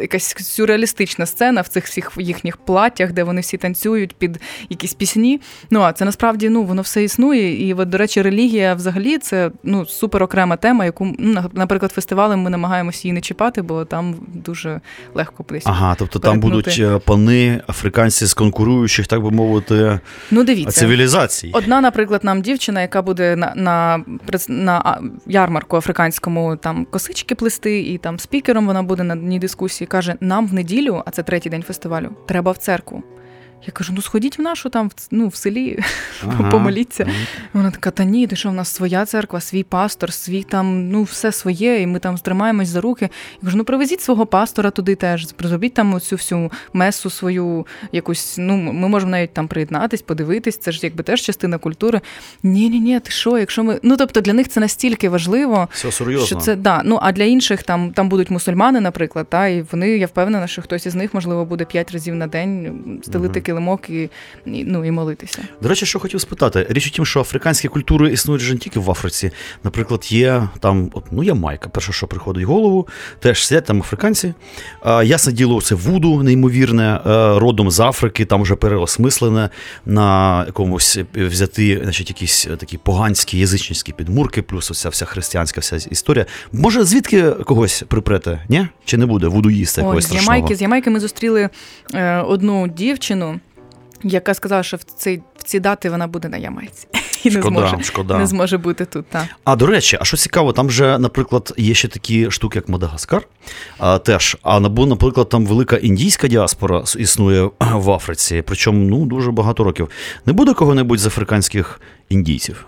[0.00, 5.40] якась сюрреалістична сцена в цих всіх їхніх платтях, де вони всі танцюють під якісь пісні.
[5.70, 7.68] Ну а це насправді ну воно все існує.
[7.68, 12.40] І от, до речі, релігія взагалі це ну супер окрема тема, яку ну, наприклад, фестивалем
[12.40, 14.80] ми намагаємося її не чіпати, бо там дуже
[15.14, 15.66] легко десь.
[15.66, 20.00] Ага, тобто там будуть е, пани африканці з конкуруючих, так би мовити,
[20.30, 20.80] Ну, дивіться.
[20.80, 21.50] цивілізацій.
[21.52, 24.04] Одна, наприклад, нам дівчина, яка буде на, на,
[24.48, 30.14] на ярмарку африканському там косички плести, і там спікером вона буде на дні дискусії, каже:
[30.20, 33.02] нам в неділю, а це третій день фестивалю, треба в церкву.
[33.66, 35.78] Я кажу: ну сходіть в нашу там, в ну, в селі,
[36.28, 36.50] Ага.
[36.50, 37.06] помоліться.
[37.52, 41.02] Вона така: та ні, ти що, в нас своя церква, свій пастор, свій там, ну
[41.02, 43.08] все своє, і ми там стримаємось за руки.
[43.40, 48.36] Я кажу, ну привезіть свого пастора туди теж, зробіть там оцю всю месу свою якусь.
[48.38, 52.00] Ну, ми можемо навіть там приєднатись, подивитись, це ж якби теж частина культури.
[52.42, 53.80] Ні, ні, ні, ти що, якщо ми.
[53.82, 55.68] Ну тобто для них це настільки важливо.
[55.72, 56.26] Все серйозно.
[56.26, 56.82] Що це да.
[56.84, 60.62] Ну а для інших там там будуть мусульмани, наприклад, та і вони, я впевнена, що
[60.62, 64.10] хтось із них можливо буде п'ять разів на день стелити килимок і,
[64.46, 65.42] і ну і молитися.
[65.60, 68.80] До речі, що хотів спитати, річ у тім, що африканські культури існують же не тільки
[68.80, 69.30] в Африці.
[69.64, 72.88] Наприклад, є там, от, ну, Ямайка, перше, що приходить в голову,
[73.20, 74.34] теж сидять там африканці.
[74.82, 79.50] А, ясне діло, це вуду неймовірне, е, родом з Африки, там вже переосмислене
[79.86, 85.60] на якомусь е, взяти, значить, якісь е, такі поганські язичницькі підмурки, плюс оця вся християнська
[85.60, 86.26] вся історія.
[86.52, 88.44] Може, звідки когось припрете?
[88.48, 88.66] Ні?
[88.84, 90.14] Чи не буде вудуїста Ой, якогось з?
[90.14, 91.48] Ямайки, з Ямайки ми зустріли
[91.94, 93.40] е, одну дівчину,
[94.04, 96.86] яка сказала, що в цей в ці дати вона буде на Ямайці.
[97.24, 98.18] І не зможе, шкода.
[98.18, 99.06] не зможе бути тут.
[99.06, 99.28] Та.
[99.44, 103.22] А до речі, а що цікаво, там же, наприклад, є ще такі штуки, як Мадагаскар.
[103.78, 104.36] А, теж.
[104.42, 109.88] А або, наприклад, там велика індійська діаспора існує в Африці, причому ну, дуже багато років.
[110.26, 112.66] Не буде кого-небудь з африканських індійців?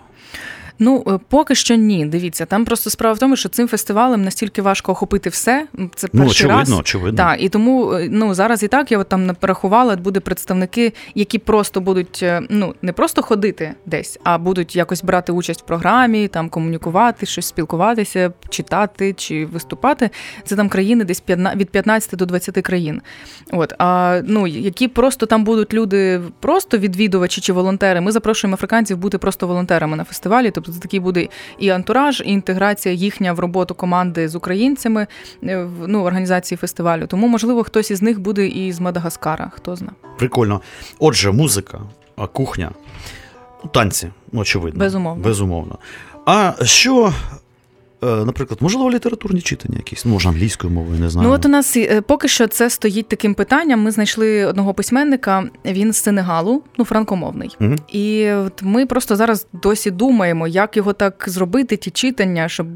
[0.79, 2.05] Ну, е, поки що ні.
[2.05, 5.67] Дивіться, там просто справа в тому, що цим фестивалем настільки важко охопити все.
[5.95, 6.71] Це Ну, очевидно, раз.
[6.79, 7.17] очевидно.
[7.17, 11.39] Так, і тому е, ну зараз і так я от там порахувала, буде представники, які
[11.39, 16.27] просто будуть е, ну не просто ходити десь, а будуть якось брати участь в програмі,
[16.27, 20.09] там комунікувати, щось спілкуватися, читати чи виступати.
[20.45, 21.23] Це там країни десь
[21.55, 23.01] від 15 до 20 країн.
[23.51, 28.01] От а ну які просто там будуть люди, просто відвідувачі чи волонтери.
[28.01, 30.51] Ми запрошуємо африканців бути просто волонтерами на фестивалі.
[30.65, 31.27] Тобто це такий буде
[31.59, 35.07] і антураж, і інтеграція їхня в роботу команди з українцями
[35.43, 37.07] е, в ну, організації фестивалю.
[37.07, 39.93] Тому, можливо, хтось із них буде і з Мадагаскара, хто знає.
[40.17, 40.61] Прикольно.
[40.99, 41.79] Отже, музика,
[42.31, 42.71] кухня,
[43.63, 44.79] ну, танці, ну, очевидно.
[44.79, 45.23] Безумовно.
[45.23, 45.77] Безумовно.
[46.25, 47.13] А що,
[48.01, 51.27] наприклад, можливо, літературні читання якісь, ну, може, англійською мовою, не знаю.
[51.27, 53.81] Ну, от у нас е, поки що це стоїть таким питанням.
[53.81, 57.55] Ми знайшли одного письменника, він з Сенегалу, ну франкомовний.
[57.59, 57.79] Мгм.
[57.91, 62.67] І от ми просто зараз досі думаємо, як його так зробити, ті читання, щоб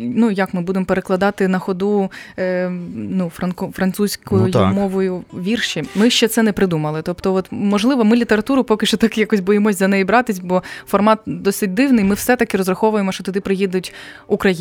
[0.00, 5.82] ну як ми будемо перекладати на ходу е, ну, франко, французькою Ну, мовою вірші.
[5.94, 7.02] Ми ще це не придумали.
[7.02, 11.18] Тобто, от можливо, ми літературу поки що так якось боїмось за неї братись, бо формат
[11.26, 12.04] досить дивний.
[12.04, 13.94] Ми все-таки розраховуємо, що туди приїдуть
[14.26, 14.51] українці.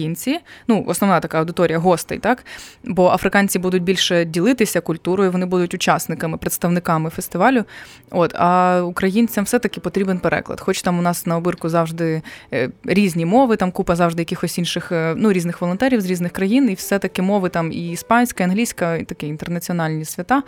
[0.67, 2.45] Ну, основна така аудиторія гостей, так
[2.83, 7.63] бо африканці будуть більше ділитися культурою, вони будуть учасниками, представниками фестивалю.
[8.09, 10.61] От а українцям все-таки потрібен переклад.
[10.61, 12.21] Хоч там у нас на обирку завжди
[12.53, 16.69] е, різні мови, там купа завжди якихось інших, е, ну різних волонтерів з різних країн,
[16.69, 20.43] і все-таки мови там і іспанська, і англійська, і такі інтернаціональні свята.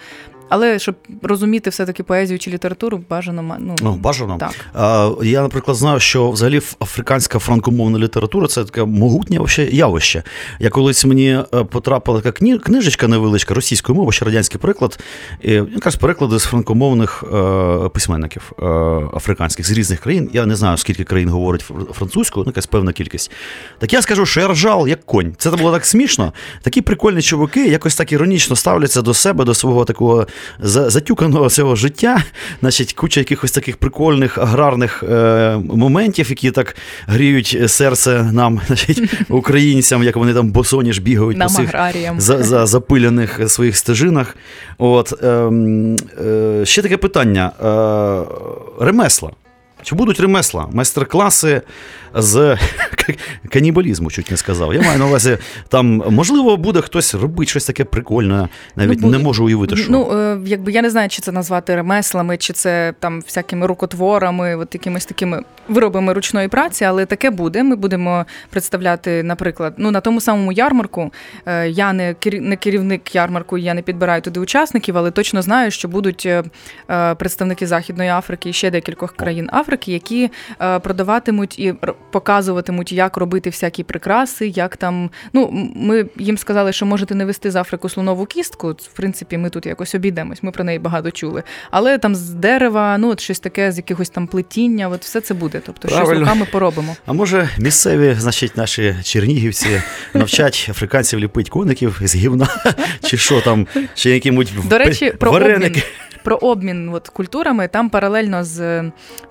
[0.50, 4.38] Але щоб розуміти все-таки поезію чи літературу, бажано ну, Ну, бажано.
[4.38, 4.52] Так.
[4.74, 9.40] А, я, наприклад, знаю, що взагалі африканська франкомовна література це таке могутнє
[9.72, 10.24] явище.
[10.60, 15.00] Я колись мені е, потрапила така кні- книжечка невеличка російською мовою, ще радянський приклад,
[15.42, 18.66] і, якраз переклади з франкомовних е, письменників е,
[19.16, 20.30] африканських з різних країн.
[20.34, 23.32] Я не знаю, скільки країн говорить фр- французькою, ну якась певна кількість.
[23.80, 25.34] Так я скажу, що я ржав як конь.
[25.38, 26.34] Це було так смішно.
[26.62, 30.28] Такі прикольні чуваки якось так іронічно ставляться до себе, до свого такого
[30.60, 32.24] затюканого цього життя.
[32.60, 36.76] Значить, куча якихось таких прикольних аграрних е, моментів, які так
[37.08, 41.72] гріють серце нам, значить, українцям, як вони там босоніж бігають нам по цих
[42.18, 44.38] за, за запиляних своїх стежинах.
[44.78, 47.52] От, ем, е, ще таке питання:
[48.80, 49.32] е, ремесла.
[49.84, 51.62] Чи будуть ремесла, майстер-класи
[52.14, 52.58] з
[53.50, 54.74] канібалізму, чуть не сказав.
[54.74, 55.38] Я маю на увазі,
[55.70, 59.92] там, можливо, буде хтось робити щось таке прикольне, навіть Ну, не можу уявити, що.
[59.92, 64.56] Ну, е, якби я не знаю, чи це назвати ремеслами, чи це там всякими рукотворами,
[64.56, 67.64] от якимись такими виробами ручної праці, але таке буде.
[67.64, 71.12] Ми будемо представляти, наприклад, ну на тому самому ярмарку.
[71.46, 75.88] е, Я не не керівник ярмарку, я не підбираю туди учасників, але точно знаю, що
[75.88, 76.44] будуть е,
[77.16, 79.92] представники Західної Африки і ще декількох країн Африки.
[79.92, 80.30] Які
[80.84, 81.74] продаватимуть і
[82.12, 85.10] показуватимуть, як робити всякі прикраси, як там.
[85.34, 88.70] Ну, ми їм сказали, що можете не вести з Африку слонову кістку.
[88.72, 90.44] В принципі, ми тут якось обійдемось.
[90.44, 91.44] Ми про неї багато чули.
[91.72, 95.34] Але там з дерева, ну от щось таке, з якихось там плетіння, от все це
[95.34, 95.62] буде.
[95.66, 96.20] Тобто, Правильно.
[96.20, 96.96] руками поробимо.
[97.06, 99.82] А може, місцеві, значить, наші чернігівці
[100.14, 102.48] навчать африканців ліпити коників з гівна,
[103.04, 105.66] чи що там, чи якимось До речі, про вареники.
[105.70, 105.84] обмін.
[106.24, 108.84] Про обмін от, культурами там паралельно з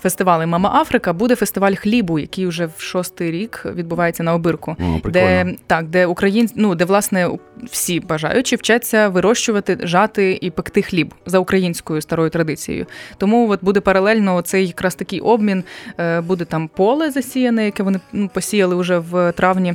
[0.03, 4.77] фестивалем Мама Африка буде фестиваль хлібу, який вже в шостий рік відбувається на обирку.
[5.05, 5.09] О.
[5.09, 6.49] Де так, де україн...
[6.57, 7.29] ну, де власне
[7.63, 12.87] всі бажаючі вчаться вирощувати, жати і пекти хліб за українською старою традицією.
[13.17, 15.65] Тому от буде паралельно цей якраз такий обмін.
[15.99, 19.75] Е, Буде там поле засіяне, яке вони ну, посіяли вже в травні.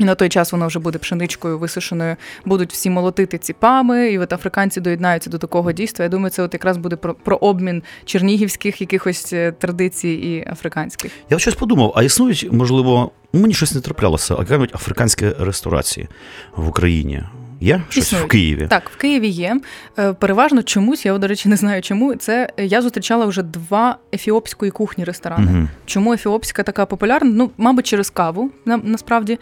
[0.00, 4.32] І на той час воно вже буде пшеничкою висушеною, будуть всі молотити ціпами, і от
[4.32, 6.02] африканці доєднаються до такого дійства.
[6.02, 11.12] Я думаю, це от якраз буде про, про обмін чернігівських якихось е, традицій і африканських.
[11.30, 16.08] Я щось подумав, а існують, можливо, мені щось не траплялося, а кажуть, африканські ресторації
[16.56, 17.22] в Україні.
[17.60, 18.26] Є щось Існують.
[18.26, 18.66] в Києві?
[18.70, 19.60] Так, в Києві є.
[19.98, 22.14] Е, Переважно чомусь, я, до речі, не знаю чому.
[22.14, 25.42] Це я зустрічала вже два ефіопської кухні ресторани.
[25.50, 25.68] Мгм.
[25.86, 27.30] Чому ефіопська така популярна?
[27.34, 29.38] Ну, мабуть, через каву на, насправді,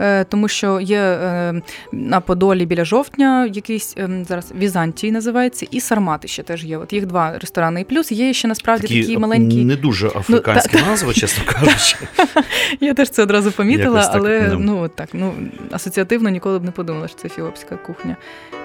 [0.00, 5.80] е, тому що є е, на Подолі біля жовтня якийсь е, зараз Візантій називається, і
[5.80, 6.78] Сармати ще теж є.
[6.78, 7.80] От їх два ресторани.
[7.80, 9.64] І плюс є ще насправді такі, Такі маленькі.
[9.64, 11.96] не дуже африканські та- назви, чесно кажучи.
[12.80, 15.34] Я теж це одразу помітила, але ну так, ну
[15.70, 18.16] асоціативно ніколи б не подумала, що це ефіопська кухня.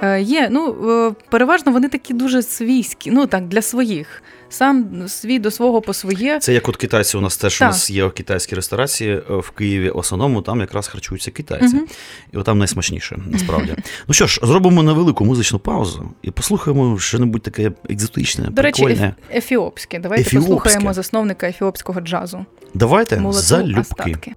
[0.02, 4.24] Е, є, ну е, переважно вони такі дуже свійські, ну так, для своїх.
[4.50, 6.40] Сам свій до свого по своє.
[6.40, 9.90] Це як от китайці у нас теж у нас є китайські ресторації е, в Києві.
[9.90, 11.76] В основному там якраз харчуються китайці.
[11.76, 11.86] Мгм.
[12.34, 13.76] І от там найсмачніше, насправді.
[14.08, 19.12] Ну що ж, зробимо невелику музичну паузу і послухаємо щось таке екзотичне, До речі, еф-
[19.36, 20.00] ефіопське.
[20.00, 20.50] Давайте Ефіопське.
[20.54, 22.46] послухаємо засновника ефіопського джазу.
[22.74, 23.80] Давайте Молоту залюбки.
[23.80, 24.34] Астатки.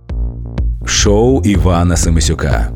[0.87, 2.73] Шоу Івана Семисюка.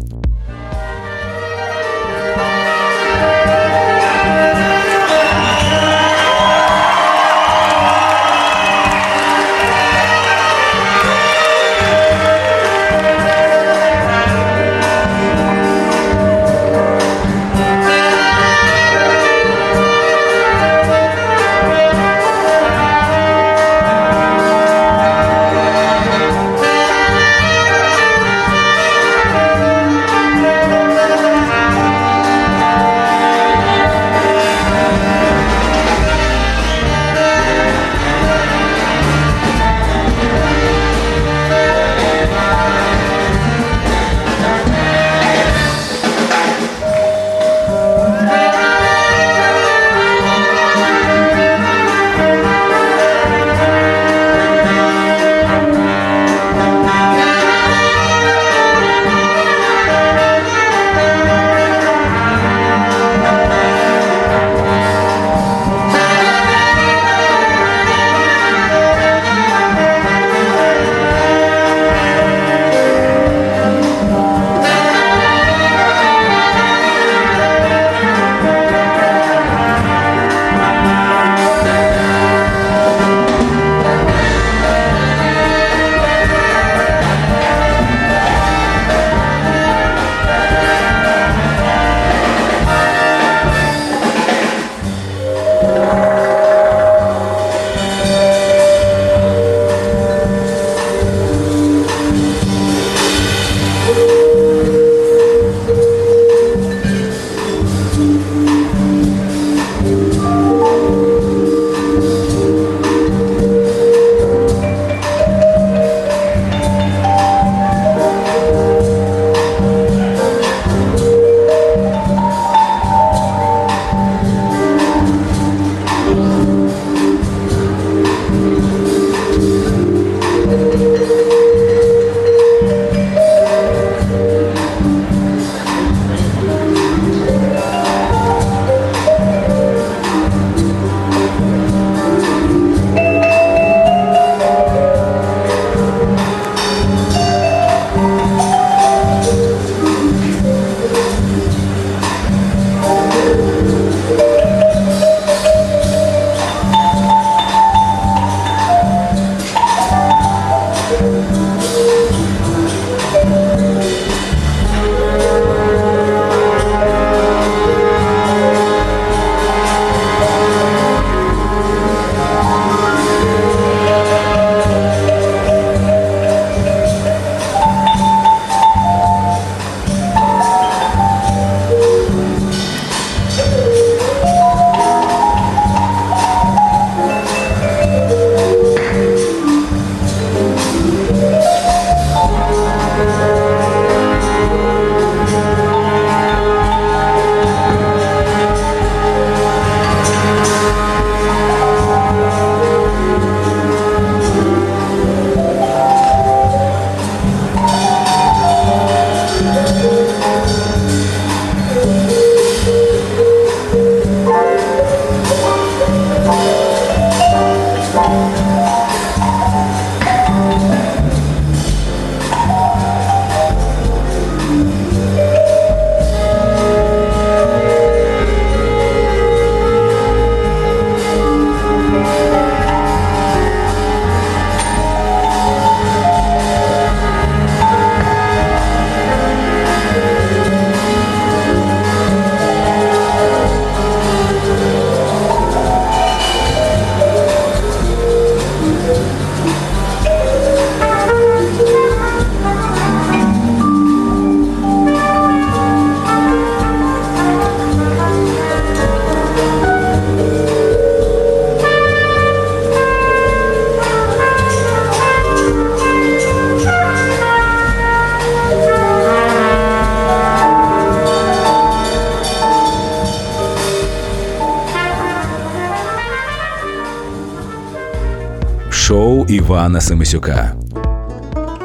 [279.63, 280.57] Івана Семисюка.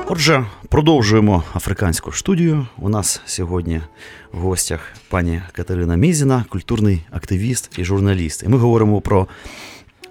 [0.07, 2.67] Отже, продовжуємо африканську студію.
[2.77, 3.81] У нас сьогодні
[4.33, 4.79] в гостях
[5.09, 8.43] пані Катерина Мізіна, культурний активіст і журналіст.
[8.43, 9.27] І ми говоримо про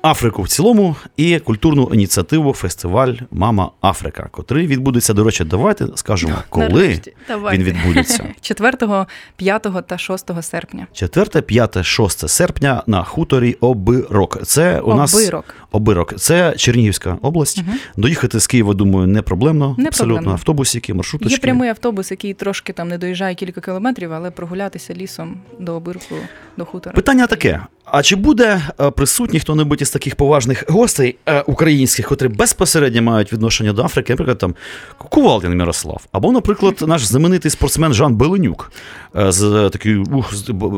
[0.07, 6.35] Африку в цілому і культурну ініціативу фестиваль Мама Африка, котрий відбудеться, до речі, давайте скажемо,
[6.49, 7.13] коли Нарешті.
[7.29, 7.59] Давайте.
[7.59, 8.25] він відбудеться.
[8.41, 10.87] 4, 5 та 6 серпня.
[10.93, 14.47] 4, 5, 6 серпня на хуторі Обирок.
[14.47, 15.45] Це у нас Обирок.
[15.73, 16.15] Обирок.
[16.21, 17.59] Це Чернігівська область.
[17.63, 17.79] Мгм.
[17.97, 19.75] Доїхати з Києва, думаю, не проблемно.
[19.79, 20.33] Не Абсолютно проблемно.
[20.33, 21.35] автобусики, маршруточки.
[21.35, 26.15] Є прямий автобус, який трошки там не доїжджає кілька кілометрів, але прогулятися лісом до обирку,
[26.57, 26.95] до хутора.
[26.95, 27.61] Питання таке:
[27.93, 33.33] а чи буде е, присутній хто-небудь із таких поважних гостей е, українських, котрі безпосередньо мають
[33.33, 34.55] відношення до Африки, наприклад, там
[34.99, 38.73] Кувалдін Мирослав, або, наприклад, наш знаменитий спортсмен Жан Беленюк,
[39.17, 40.33] е, з такий ух,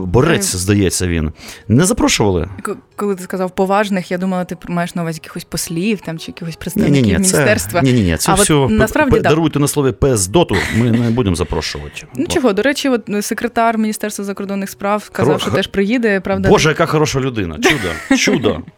[0.06, 1.32] борець, здається, він.
[1.68, 2.48] Не запрошували?
[2.96, 6.56] Коли ти сказав поважних, я думала, ти маєш на увазі якихось послів там чи якихось
[6.56, 7.80] представників Ні-ні-ні, міністерства.
[7.82, 9.28] Ні-ні-ні, це А от все насправді, п- да.
[9.28, 12.06] даруйте на слові ПСДОТу, ми не будемо запрошувати.
[12.16, 16.20] Ну чого, до речі, от е, секретар Міністерства закордонних справ казав, Хоро- що теж приїде,
[16.20, 16.48] правда.
[16.48, 17.58] Боже, яка хороша людина.
[17.60, 18.60] Чудо, чудо.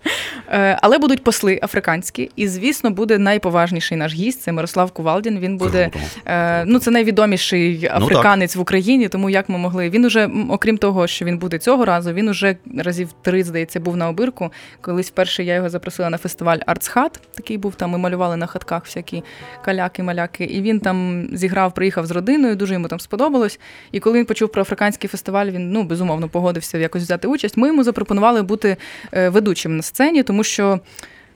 [0.53, 4.43] Е, Але будуть посли африканські, і звісно, буде найповажніший наш гість.
[4.43, 5.39] Це Мирослав Кувалдін.
[5.39, 5.91] Він буде
[6.27, 9.09] е, ну це найвідоміший африканець в Україні.
[9.09, 9.91] Тому як ми могли.
[9.91, 13.97] Він уже, окрім того, що він буде цього разу, він уже разів три, здається, був
[13.97, 14.53] на обирку.
[14.81, 17.21] Колись вперше я його запросила на фестиваль Артсхат.
[17.35, 17.91] Такий був там.
[17.91, 19.23] Ми малювали на хатках всякі
[19.65, 20.45] каляки, маляки.
[20.45, 22.57] І він там зіграв, приїхав з родиною.
[22.57, 23.61] Дуже йому там сподобалось.
[23.93, 27.57] І коли він почув про африканський фестиваль, він ну безумовно погодився якось взяти участь.
[27.57, 28.10] Ми йому запропонували
[28.43, 28.77] бути
[29.13, 30.81] е, ведучим на сцені, тому що.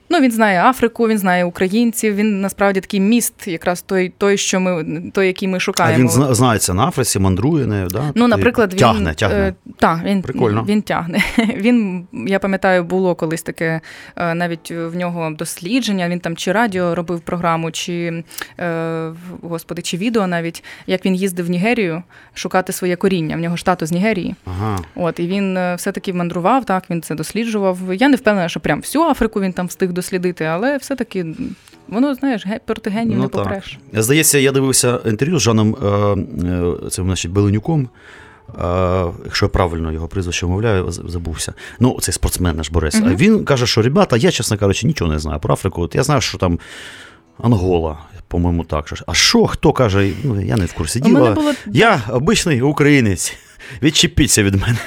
[0.09, 2.15] Ну, він знає Африку, він знає українців.
[2.15, 5.99] Він насправді такий міст, якраз той, той, що ми той, який ми А шукаємо.
[5.99, 8.11] він зна- знається на Африці, мандрує нею, да?
[8.15, 9.37] Ну, наприклад, він тягне, тягне.
[9.37, 10.65] Е, та, він, Прикольно.
[10.67, 11.19] він тягне.
[11.57, 13.81] Він, я пам'ятаю, було колись таке
[14.15, 16.09] е, навіть в нього дослідження.
[16.09, 18.23] Він там чи радіо робив програму, чи
[18.59, 22.03] е, господи, чи відео навіть, як він їздив в Нігерію
[22.33, 23.35] шукати своє коріння.
[23.35, 24.35] В нього ж тато з Нігерії.
[24.45, 24.79] Ага.
[24.95, 27.79] От і він е, все-таки мандрував, так він це досліджував.
[27.93, 31.25] Я не впевнена, що прям всю Африку він там встиг дослідити, але все-таки
[31.87, 33.63] воно, знаєш, проти генів не Ну, так.
[33.93, 35.87] Здається, я дивився інтерв'ю з Жаном е,
[36.47, 37.89] е, цим, значить, Беленюком.
[38.49, 41.53] Е, якщо я правильно його прізвище вмовляю, забувся.
[41.79, 42.95] Ну, цей спортсмен наш Борис.
[42.95, 43.09] Мгм.
[43.09, 45.81] А він каже, що ребята, я, чесно кажучи, нічого не знаю про Африку.
[45.81, 46.59] От я знаю, що там
[47.43, 48.93] Ангола, по-моєму, так.
[49.07, 51.31] А що, хто каже, ну, я не в курсі діла.
[51.31, 53.35] було Я обичний українець.
[53.81, 54.77] Відчепіться від мене.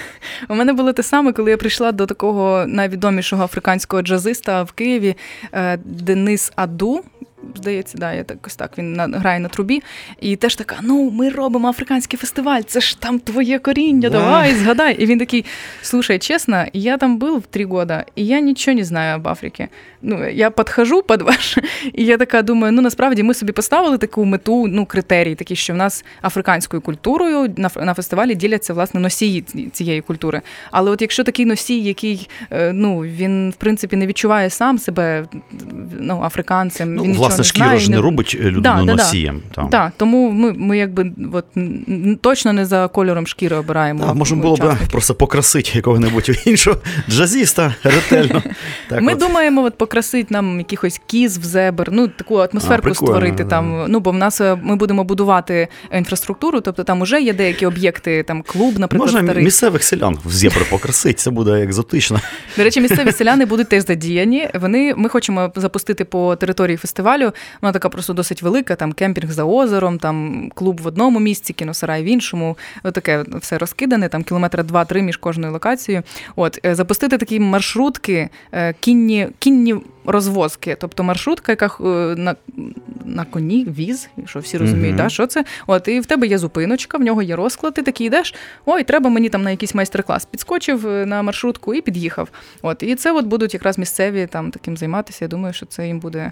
[0.48, 5.16] У мене було те саме, коли я прийшла до такого найвідомішого африканського джазиста в Києві
[5.52, 7.04] е, Денис Аду.
[7.54, 9.82] Здається, да, я так ось так він на, грає на трубі.
[10.20, 14.18] І теж така: ну, ми робимо африканський фестиваль, це ж там твоє коріння, Да.
[14.18, 14.94] давай, згадай.
[14.94, 15.44] І він такий:
[15.82, 19.68] слушай, чесно, я там був три года, і я нічого не знаю об Африці.
[20.02, 21.58] Ну, я підхожу під ваш,
[21.92, 25.72] і я така думаю, ну насправді ми собі поставили таку мету, ну, критерій, такий, що
[25.72, 30.42] в нас африканською культурою на, на фестивалі діляться власне носії цієї культури.
[30.70, 35.24] Але от якщо такий носій, який е, ну він в принципі не відчуває сам себе
[36.00, 38.84] ну, африканцем, Ну, він власне, не шкіра знає, ж не робить е, людину Да, да,
[38.84, 38.94] да.
[38.94, 39.42] носієм.
[39.54, 39.68] Там.
[39.68, 41.44] Так, тому ми, ми якби от,
[42.20, 44.04] точно не за кольором шкіри обираємо.
[44.08, 46.76] А, можна було б просто покрасити якого-небудь іншого
[47.10, 48.42] джазіста ретельно.
[48.88, 49.18] Так ми от.
[49.18, 53.50] думаємо, от покрасити нам якихось кіз в зебр, ну таку атмосферку прикольно, створити да.
[53.50, 53.84] там.
[53.88, 58.22] Ну бо в нас е, ми будемо будувати інфраструктуру, тобто там уже є деякі об'єкти,
[58.22, 59.44] там клуб, наприклад, Можна старий.
[59.44, 62.20] місцевих селян в зебри покрасити, це буде екзотично.
[62.56, 64.48] До речі, місцеві селяни будуть теж задіяні.
[64.54, 67.17] Вони ми хочемо запустити по території фестивалю.
[67.62, 68.76] Вона така просто досить велика.
[68.76, 72.56] Там кемпінг за озером, там клуб в одному місці, кіносарай в іншому.
[72.82, 76.02] Отаке все розкидане, там кілометра два-три між кожною локацією.
[76.36, 81.82] От е, запустити такі маршрутки, е, кінні, кінні розвозки, тобто маршрутка, яка е,
[82.16, 82.36] на,
[83.04, 85.04] на коні, віз, що всі розуміють, Мгм.
[85.04, 85.44] да, що це.
[85.66, 88.34] От, і в тебе є зупиночка, в нього є розклад, ти такий йдеш.
[88.66, 90.24] Ой, треба мені там на якийсь майстер-клас.
[90.24, 92.28] Підскочив на маршрутку і під'їхав.
[92.62, 95.18] От, і це от будуть якраз місцеві там таким займатися.
[95.24, 96.28] Я думаю, що це їм буде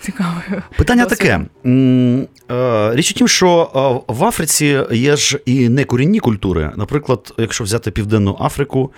[0.00, 0.62] цікавою.
[0.76, 1.40] Питання таке.
[1.64, 3.70] Е, Річ у тім, що
[4.08, 6.70] е, в Африці є ж і некорінні культури.
[6.76, 8.92] Наприклад, якщо взяти Південну Африку,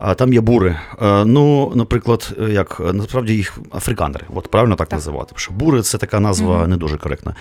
[0.00, 0.76] а там є бури.
[1.02, 4.96] Е, Ну, наприклад, е, як е, насправді їх африканери, от правильно так, Так.
[4.98, 5.32] називати.
[5.36, 6.70] Що бури це така назва Мгм.
[6.70, 7.34] не дуже коректна.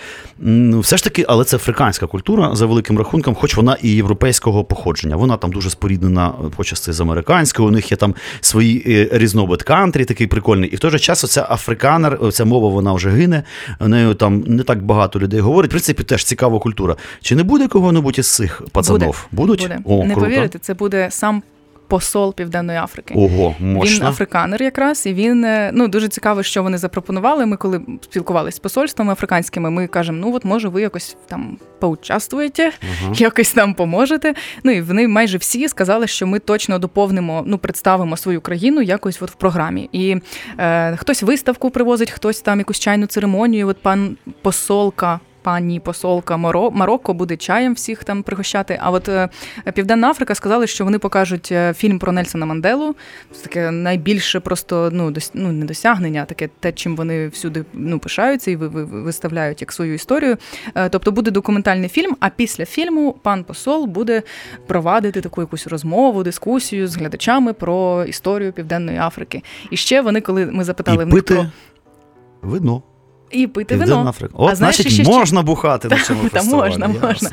[0.80, 5.16] Все ж таки, але це африканська культура за великим рахунком, хоч вона і європейського походження.
[5.16, 7.68] Вона там дуже споріднена почасти з американською.
[7.68, 10.70] У них є там свої різновид кантрі, такий прикольний.
[10.70, 13.44] І в той же час оця африканер, ця мова вона вже гине.
[13.80, 15.70] Нею там не так багато людей говорить.
[15.72, 16.96] В принципі, теж цікава культура.
[17.22, 19.28] Чи не буде кого-небудь із цих пацанов?
[19.32, 19.62] Будуть?
[19.62, 19.80] Буде.
[19.86, 20.30] О, Не круто.
[20.30, 21.44] повірите, це буде сам
[21.88, 23.14] посол Південної Африки.
[23.18, 27.46] Ого, Він африканер якраз, і він е, ну дуже цікаво, що вони запропонували.
[27.46, 32.72] Ми коли спілкувалися з посольствами африканськими, ми кажемо, ну от може ви якось там поучаствуєте,
[33.14, 34.34] якось там поможете.
[34.64, 39.22] Ну і вони майже всі сказали, що ми точно доповнимо, ну представимо свою країну якось
[39.22, 39.90] от в програмі.
[39.92, 40.16] І
[40.58, 43.68] е, хтось виставку привозить, хтось там якусь чайну церемонію.
[43.68, 45.20] От пан посолка.
[45.42, 48.80] Пані посолка Моро Марокко буде чаєм всіх там пригощати.
[48.82, 49.30] А от е,
[49.74, 52.96] Південна Африка сказали, що вони покажуть е, фільм про Нельсона Манделу.
[53.32, 57.66] Це таке найбільше просто ну дос, ну не досягнення, а таке те, чим вони всюди
[57.74, 60.38] ну пишаються і ви, ви, виставляють як свою історію.
[60.76, 62.18] Е, тобто буде документальний фільм.
[62.20, 64.24] А після фільму пан посол буде
[64.68, 69.44] провадити таку якусь розмову, дискусію з глядачами про історію Південної Африки.
[69.72, 72.84] І ще вони, коли ми запитали І в них пити про вино.
[73.32, 74.10] І пити Південна вино.
[74.10, 74.34] Африка.
[74.38, 76.70] От, А знаєш, значить, ще- ще- можна бухати на цьому Та фестивалі.
[76.70, 77.30] можна, можна.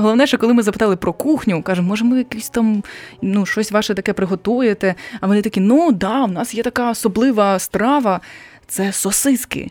[0.00, 2.82] Головне, що коли ми запитали про кухню, кажемо, може, ми якісь там
[3.22, 4.94] ну, щось ваше таке приготуєте.
[5.20, 8.20] А вони такі: ну да, у нас є така особлива страва.
[8.66, 9.70] Це сосиски.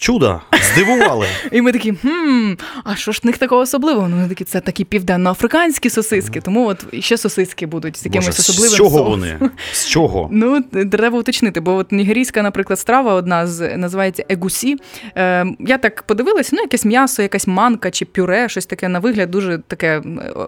[0.00, 0.40] Чудо,
[0.72, 1.26] здивували.
[1.52, 2.52] І ми такі, хм,
[2.84, 4.08] а що ж в них такого особливого?
[4.08, 8.38] Ну, вони такі, це такі південноафриканські сосиски, тому от ще сосиски будуть з якимось Боже,
[8.38, 9.10] особливим з чого соусом.
[9.10, 9.50] вони?
[9.72, 10.28] З чого?
[10.40, 14.76] Ну, треба уточнити, бо от нігерійська, наприклад, страва одна з називається егусі.
[15.16, 19.30] Е, я так подивилася, ну, якесь м'ясо, якась манка чи пюре, щось таке на вигляд,
[19.30, 20.02] дуже таке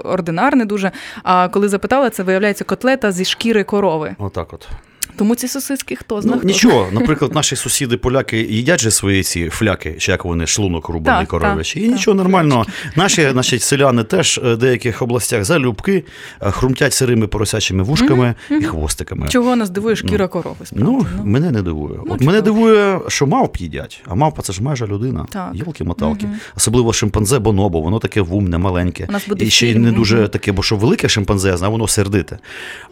[0.05, 0.91] ординарне, дуже.
[1.23, 4.17] А коли запитала, це виявляється котлета зі шкіри корови.
[4.19, 4.69] Отак от.
[5.17, 6.39] Тому ці сосиски хто Ну, знає.
[6.39, 10.89] хто нічого, наприклад, наші сусіди поляки їдять же свої ці фляки, чи як вони шлунок
[10.89, 11.81] рубаний коровичі.
[11.81, 12.67] І так, нічого нормального.
[12.97, 16.05] Наші значить, селяни теж е, в деяких областях залюбки
[16.43, 19.29] е, хрумтять сирими поросячими вушками і хвостиками.
[19.29, 20.57] Чого нас дивує шкіра корови?
[20.65, 21.95] Справді, Ну, мене не дивує.
[22.07, 25.27] Ну, От мене дивує, що мавп їдять, а мавпа це ж майже людина.
[25.31, 25.51] Так.
[25.55, 26.27] Йолки-моталки.
[26.57, 29.07] Особливо шимпанзе бонобо, воно таке вумне, маленьке.
[29.09, 31.73] У нас буде І ще й не дуже таке, бо що велике шимпанзе, я знаю,
[31.73, 32.39] воно сердите.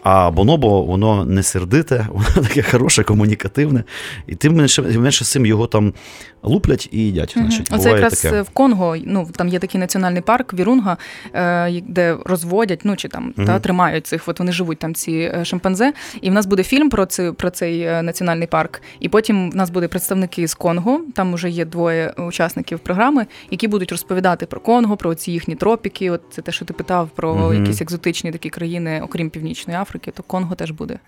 [0.03, 3.85] А бонобо, воно не сердите, воно таке хороше, комунікативне.
[4.27, 5.95] І тим менше, менше з цим його там
[6.43, 7.33] луплять і їдять.
[7.37, 8.43] Значить, Оце якраз таке.
[8.43, 10.97] в Конго, ну там є такий національний парк Вірунга,
[11.35, 14.29] е, де розводять, ну чи там та тримають цих.
[14.29, 15.93] От вони живуть там ці е, шимпанзе.
[16.21, 18.83] І в нас буде фільм про це про цей е, національний парк.
[19.01, 21.01] І потім в нас буде представники з Конго.
[21.15, 26.11] Там вже є двоє учасників програми, які будуть розповідати про Конго, про ці їхні тропіки.
[26.11, 27.55] От це те, що ти питав про Мгм.
[27.55, 30.99] якісь екзотичні такі країни, окрім Північної Африки, то Конго теж буде.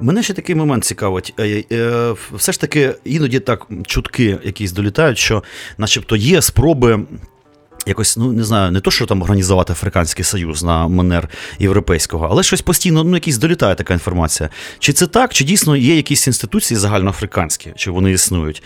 [0.00, 1.34] Мене ще такий момент цікавить.
[1.38, 5.42] Е, е, Все ж таки, іноді так чутки якісь долітають, що
[5.78, 7.00] начебто є спроби.
[7.88, 11.28] Якось, ну не знаю, не то, що там організувати Африканський Союз на манер
[11.58, 14.48] європейського, але щось постійно, ну, якісь долітає така інформація.
[14.78, 18.62] Чи це так, чи дійсно є якісь інституції загальноафриканські, чи вони існують?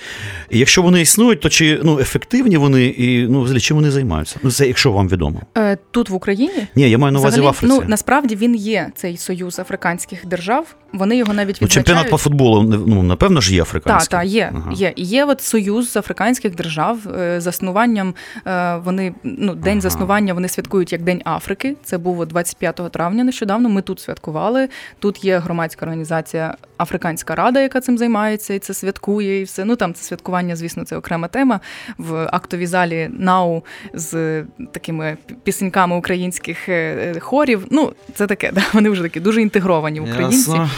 [0.51, 4.37] І якщо вони існують, то чи ну, ефективні вони і ну, взагалі, чим вони займаються?
[4.43, 5.41] Ну, це якщо вам відомо.
[5.59, 7.75] Е, Тут в Україні Ні, я маю на увазі в Африці.
[7.75, 10.67] Ну насправді він є цей союз африканських держав.
[10.93, 14.19] Вони його навіть Ну, чемпіонат по футболу, ну, напевно ж є Так, африканський.
[14.19, 14.73] так, є, Ага.
[14.75, 14.93] є.
[14.97, 16.99] І є от союз африканських держав.
[17.19, 18.15] е, Заснуванням
[18.47, 18.77] е,
[19.25, 19.81] вони ну день Ага.
[19.81, 21.77] заснування вони святкують як День Африки.
[21.85, 23.25] Це було 25 травня.
[23.25, 24.69] Нещодавно ми тут святкували.
[24.99, 29.65] Тут є громадська організація Африканська Рада, яка цим займається, і це святкує, і все.
[29.65, 31.61] Ну там це святкування, звісно, це окрема тема
[31.99, 33.63] в актовій залі НАУ
[33.95, 34.43] з
[34.73, 36.73] такими пісеньками українських е,
[37.17, 37.67] е, хорів.
[37.71, 38.63] Ну це таке, да.
[38.73, 40.51] Вони вже такі дуже інтегровані українці.
[40.51, 40.71] Ясно.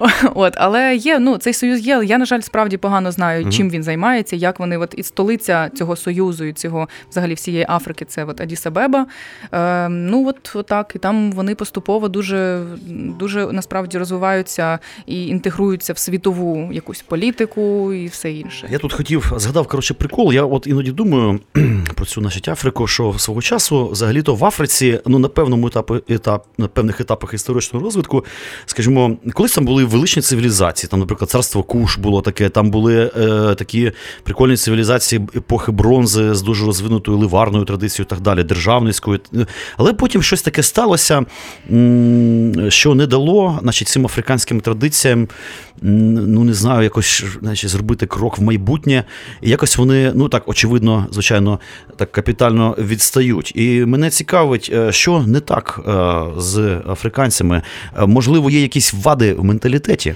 [0.34, 2.02] От, але є, ну цей союз є.
[2.04, 5.96] Я, на жаль, справді погано знаю, чим він займається, як вони, от і столиця цього
[5.96, 9.04] союзу, і цього взагалі всієї Африки, це от Адіс-Абеба.
[9.52, 12.64] Е, ну от, от так, і там вони поступово дуже,
[13.18, 18.68] дуже насправді розвиваються і інтегруються в світову якусь політику і все інше.
[18.70, 20.32] Я тут хотів згадав коротше прикол.
[20.32, 21.40] Я от іноді думаю
[21.94, 26.46] про цю значить Африку, що свого часу взагалі-то в Африці, ну на певному етапі етап
[26.58, 28.24] на певних етапах історичного розвитку,
[28.66, 30.90] скажімо, колись там були величні цивілізації.
[30.90, 32.48] Там, наприклад, царство Куш було таке.
[32.48, 33.92] Там були е, такі
[34.22, 39.20] прикольні цивілізації епохи бронзи з дуже розвинутою ливарною традицією, і так далі, державницькою.
[39.76, 41.24] Але потім щось таке сталося,
[42.68, 45.28] що не дало, значить, цим африканським традиціям,
[45.82, 49.04] ну не знаю, якось значить, зробити крок в майбутнє.
[49.42, 51.60] І якось вони, ну так, очевидно, звичайно,
[51.96, 53.52] так капітально відстають.
[53.54, 57.62] І мене цікавить, е, що не так е, з африканцями.
[57.98, 60.14] Е, Можливо, є якісь вади в менталітеті.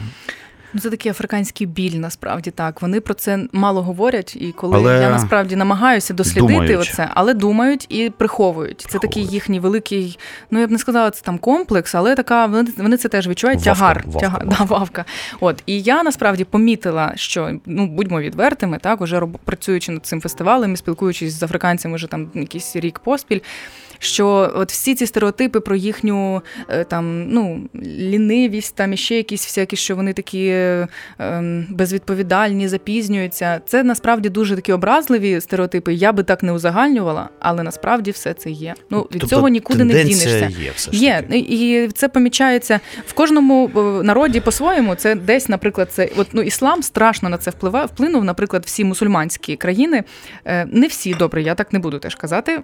[0.74, 2.82] Ну, Це такий африканський біль, насправді так.
[2.82, 6.78] Вони про це мало говорять, і коли Але я насправді намагаюся дослідити думають.
[6.80, 8.86] оце, але думають і приховують.
[8.90, 10.18] Це такий їхній великий,
[10.50, 13.66] ну я б не сказала, це там комплекс, але така вони, вони це теж відчувають.
[13.66, 14.64] Вавка, тягар, вавка, тягар вавка.
[14.64, 15.04] Да, вавка.
[15.40, 20.72] От і я насправді помітила, що ну будьмо відвертими, так уже працюючи над цим фестивалем
[20.72, 23.40] і спілкуючись з африканцями вже там якийсь рік поспіль.
[24.02, 29.76] Що от всі ці стереотипи про їхню е, там ну лінивість, там іще якісь всякі,
[29.76, 30.48] що вони такі
[31.18, 33.60] ем, безвідповідальні, запізнюються.
[33.66, 35.94] Це насправді дуже такі образливі стереотипи.
[35.94, 38.74] Я би так не узагальнювала, але насправді все це є.
[38.90, 40.48] Ну від Тобто цього нікуди не дінешся.
[40.58, 44.94] Є, все ж Є, і це помічається в кожному е, народі по-своєму.
[44.94, 47.86] Це десь, наприклад, це от ну іслам страшно на це впливає.
[47.86, 50.04] Вплинув, наприклад, всі мусульманські країни.
[50.44, 52.62] Е, Не всі добре, я так не буду теж казати.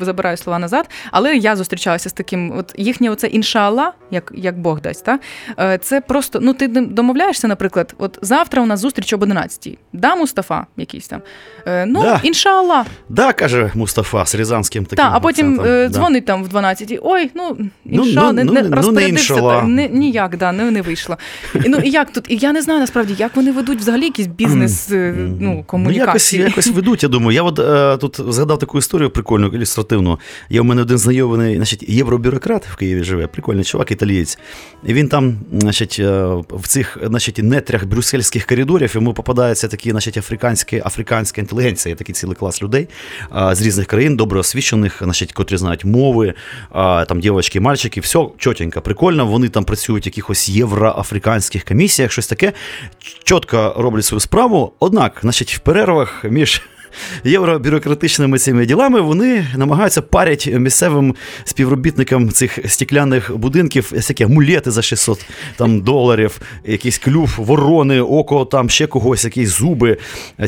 [0.00, 0.90] Забираю слова назад.
[1.10, 5.04] Але я зустрічалася з таким, от їхнє оце іншалла, як, як Бог дасть.
[5.04, 5.18] Та?
[5.58, 10.14] Е, Це просто, ну ти домовляєшся, наприклад, от завтра у нас зустріч об 11 Да,
[10.14, 11.20] Мустафа якийсь там.
[11.66, 12.20] Е, Ну, Да.
[12.22, 12.84] іншалла.
[13.08, 15.04] Да, каже Мустафа з рязанським таким.
[15.04, 15.88] Так, а потім е, Да.
[15.88, 19.32] дзвонить там в 12 Ой, ну Ну, інша, ну, не, ну, не ну, не розпорядився
[19.34, 19.56] іншалла.
[19.56, 21.16] так, не, ніяк, да, не, не вийшло.
[21.54, 22.24] І, ну і як тут?
[22.28, 26.32] І я не знаю насправді, як вони ведуть взагалі якийсь бізнес, е, ну, Ну, якось,
[26.32, 27.34] якось ведуть, я думаю.
[27.36, 30.18] Я от е, тут згадав таку історію прикольну, ілюстративну.
[30.50, 34.38] Є у мене один знайомий, значить, євробюрократ в Києві живе, прикольний чувак, італієць.
[34.86, 40.16] І він там, значить, е, в цих значить, нетрях брюссельських коридорів йому попадається такі, значить,
[40.16, 42.88] африканські, африканська інтелігенція, такий цілий клас людей
[43.36, 46.34] е, з різних країн, добре освічених, значить, котрі знають мови,
[46.74, 49.26] е, там дівчатки, мальчики, все чотенько, прикольно.
[49.26, 52.52] Вони там працюють в якихось євроафриканських комісіях, щось таке.
[53.24, 54.72] Чітко роблять свою справу.
[54.80, 56.62] Однак, значить, в перервах між
[57.24, 61.14] євробюрократичними цими ділами вони намагаються парять місцевим
[61.44, 65.26] співробітникам цих стікляних будинків всякі амулети за 600
[65.56, 69.96] там, доларів, якийсь клюв, ворони, око, там ще когось, якісь зуби.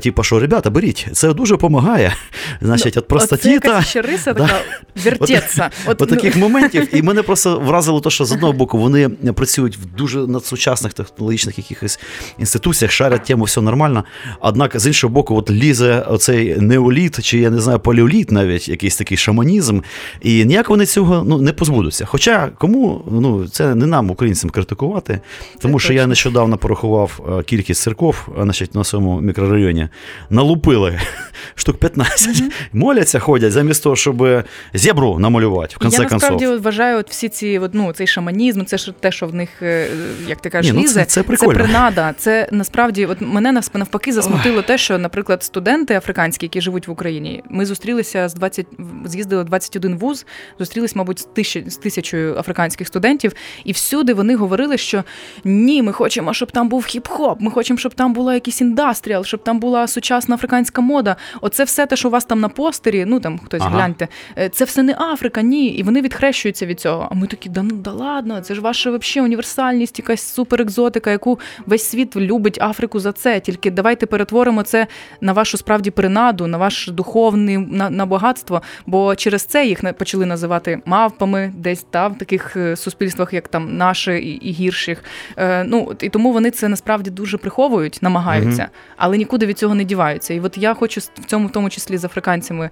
[0.03, 2.15] Типа, що, ребята, беріть, це дуже допомагає.
[2.61, 3.69] Значить, от Оце простатіта.
[3.69, 4.61] якась ще риса така
[5.05, 5.71] вертеться.
[5.87, 9.77] От, ну, таких моментів, і мене просто вразило те, що з одного боку вони працюють
[9.77, 12.01] в дуже надсучасних технологічних якихось
[12.39, 14.05] інституціях, шарять тему, все нормально.
[14.41, 18.97] Однак, з іншого боку, от лізе оцей неоліт, чи я не знаю, палеоліт навіть, якийсь
[18.97, 19.81] такий шаманізм.
[20.23, 22.05] І ніяк вони цього ну, не позбудуться.
[22.07, 25.21] Хоча кому ну, це не нам, українцям, критикувати,
[25.59, 29.89] тому що я нещодавно порахував е, кількість церков е, значить, на своєму мікрорайоні.
[30.31, 31.01] Налупили
[31.55, 32.43] штук 15.
[32.73, 36.63] Моляться, ходять, замість того, щоб зебру намалювати, в конце я насправді концов.
[36.63, 39.89] вважаю, от всі ці от, ну, цей шаманізм, це ж те, що в них, е,
[40.29, 41.53] як ти кажеш, Ні, ну це- це прикольно.
[41.55, 42.15] принада.
[42.19, 47.43] Це насправді, от мене навпаки засмутило те, що, наприклад, студенти африканські, які живуть в Україні,
[47.51, 48.67] ми зустрілися з 20,
[49.05, 50.27] з'їздили 21 вуз,
[50.59, 53.33] зустрілись, мабуть, з, тисяч, з тисячою африканських студентів,
[53.65, 55.05] і всюди вони говорили, що
[55.45, 59.43] ні, ми хочемо, щоб там був хіп-хоп, ми хочемо, щоб там була якийсь індастріал, щоб
[59.43, 61.17] там була сучасна африканська мода.
[61.41, 63.77] Оце все те, що у вас там на постері, ну там хтось Ага.
[63.77, 64.09] гляньте,
[64.39, 65.67] е, це все не Африка, ні.
[65.67, 67.09] І вони відхрещуються від цього.
[67.11, 71.39] А ми такі, да ну да ладно, це ж ваша вообще універсальність, якась суперекзотика, яку
[71.67, 73.41] весь світ любить Африку за це.
[73.41, 74.87] Тільки давайте перетворимо це
[75.21, 78.63] на вашу справді принаду, на ваш духовний на, на багатство.
[78.87, 83.77] Бо через це їх почали називати мавпами, десь там в таких е, суспільствах, як там
[83.77, 85.05] наше і, і гірших.
[85.37, 89.85] Е, ну і тому вони це насправді дуже приховують, намагаються, але нікуди від цього не
[89.85, 90.35] діваються.
[90.35, 92.71] І от я хочу в цьому, в тому числі з африканцями.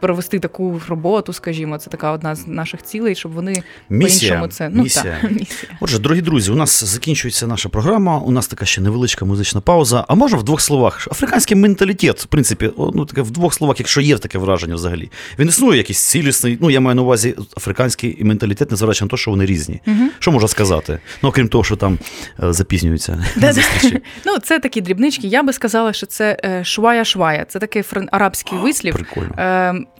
[0.00, 4.68] Провести таку роботу, скажімо, це така одна з наших цілей, щоб вони Місія, по-іншому це
[4.68, 5.18] ну місія.
[5.22, 5.72] так, місія.
[5.80, 8.18] Отже, дорогі друзі, у нас закінчується наша програма.
[8.18, 10.04] У нас така ще невеличка музична пауза.
[10.08, 11.08] А може в двох словах?
[11.10, 15.10] Африканський менталітет, в принципі, ну таке в двох словах, якщо є таке враження взагалі.
[15.38, 16.58] Він існує якийсь цілісний.
[16.60, 19.80] Ну, я маю на увазі африканський менталітет, незважаючи на те, що вони різні.
[20.18, 20.98] Що можна сказати?
[21.22, 21.98] Ну, окрім того, що там
[22.42, 24.02] е, запізнюються зустрічі.
[24.26, 25.26] Ну, це такі дрібнички.
[25.26, 27.44] Я би сказала, що це е, швая-швая.
[27.48, 27.82] Це такий
[28.12, 28.94] арабський вислів.
[28.94, 29.34] Прикольно.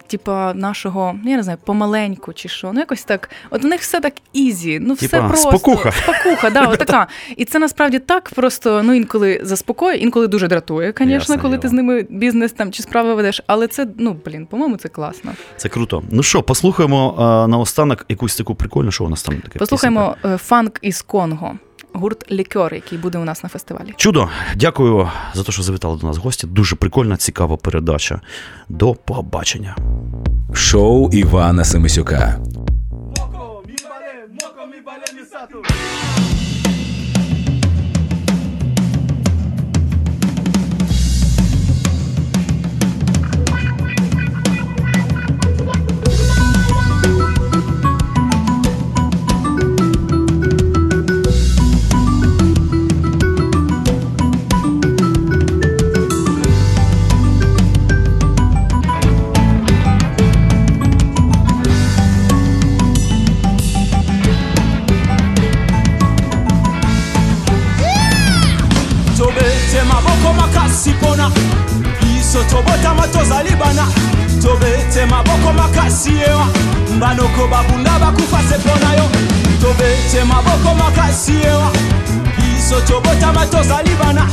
[0.07, 2.71] Типа нашого, я не знаю, помаленьку чи що.
[2.73, 3.31] Ну, якось так.
[3.51, 5.49] От у них все так easy, ну все Типа, просто.
[5.51, 5.93] спокуха.
[5.93, 7.07] Спокуха, да, отака.
[7.37, 11.73] І це насправді так просто ну інколи заспокоює, інколи дуже дратує, звісно, коли ти з
[11.73, 13.43] ними бізнес там чи справи ведеш.
[13.47, 15.33] Але це, ну блін, по-моєму, це класно.
[15.57, 16.03] Це круто.
[16.11, 17.15] Ну що, послухаємо
[17.45, 19.59] е, наостанок якусь таку прикольну, що у нас там таке.
[19.59, 21.53] Послухаймо е, фанк із Конго,
[21.99, 23.95] гурт Лікьор, який буде у нас на фестивалі.
[23.97, 26.47] Чудо, дякую за те, що завітали до нас гості.
[26.47, 28.21] Дуже прикольна, цікава передача.
[28.69, 29.77] До побачення.
[30.53, 32.39] Шоу Івана Семисюка.
[70.89, 71.31] makasi mpona.
[72.01, 73.87] Biso tobotama tozali bana.
[74.43, 76.47] Tobete maboko makasi ewa.
[76.97, 79.09] Mbanoko babunda bakufa se mpona yo
[79.61, 81.71] tobete maboko makasi ewa.
[82.37, 84.27] Biso tobotama tozali bana.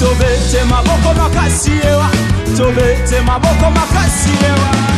[0.00, 2.08] Tobete maboko makasi ewa.
[2.56, 4.97] Tobete maboko makasi ewa.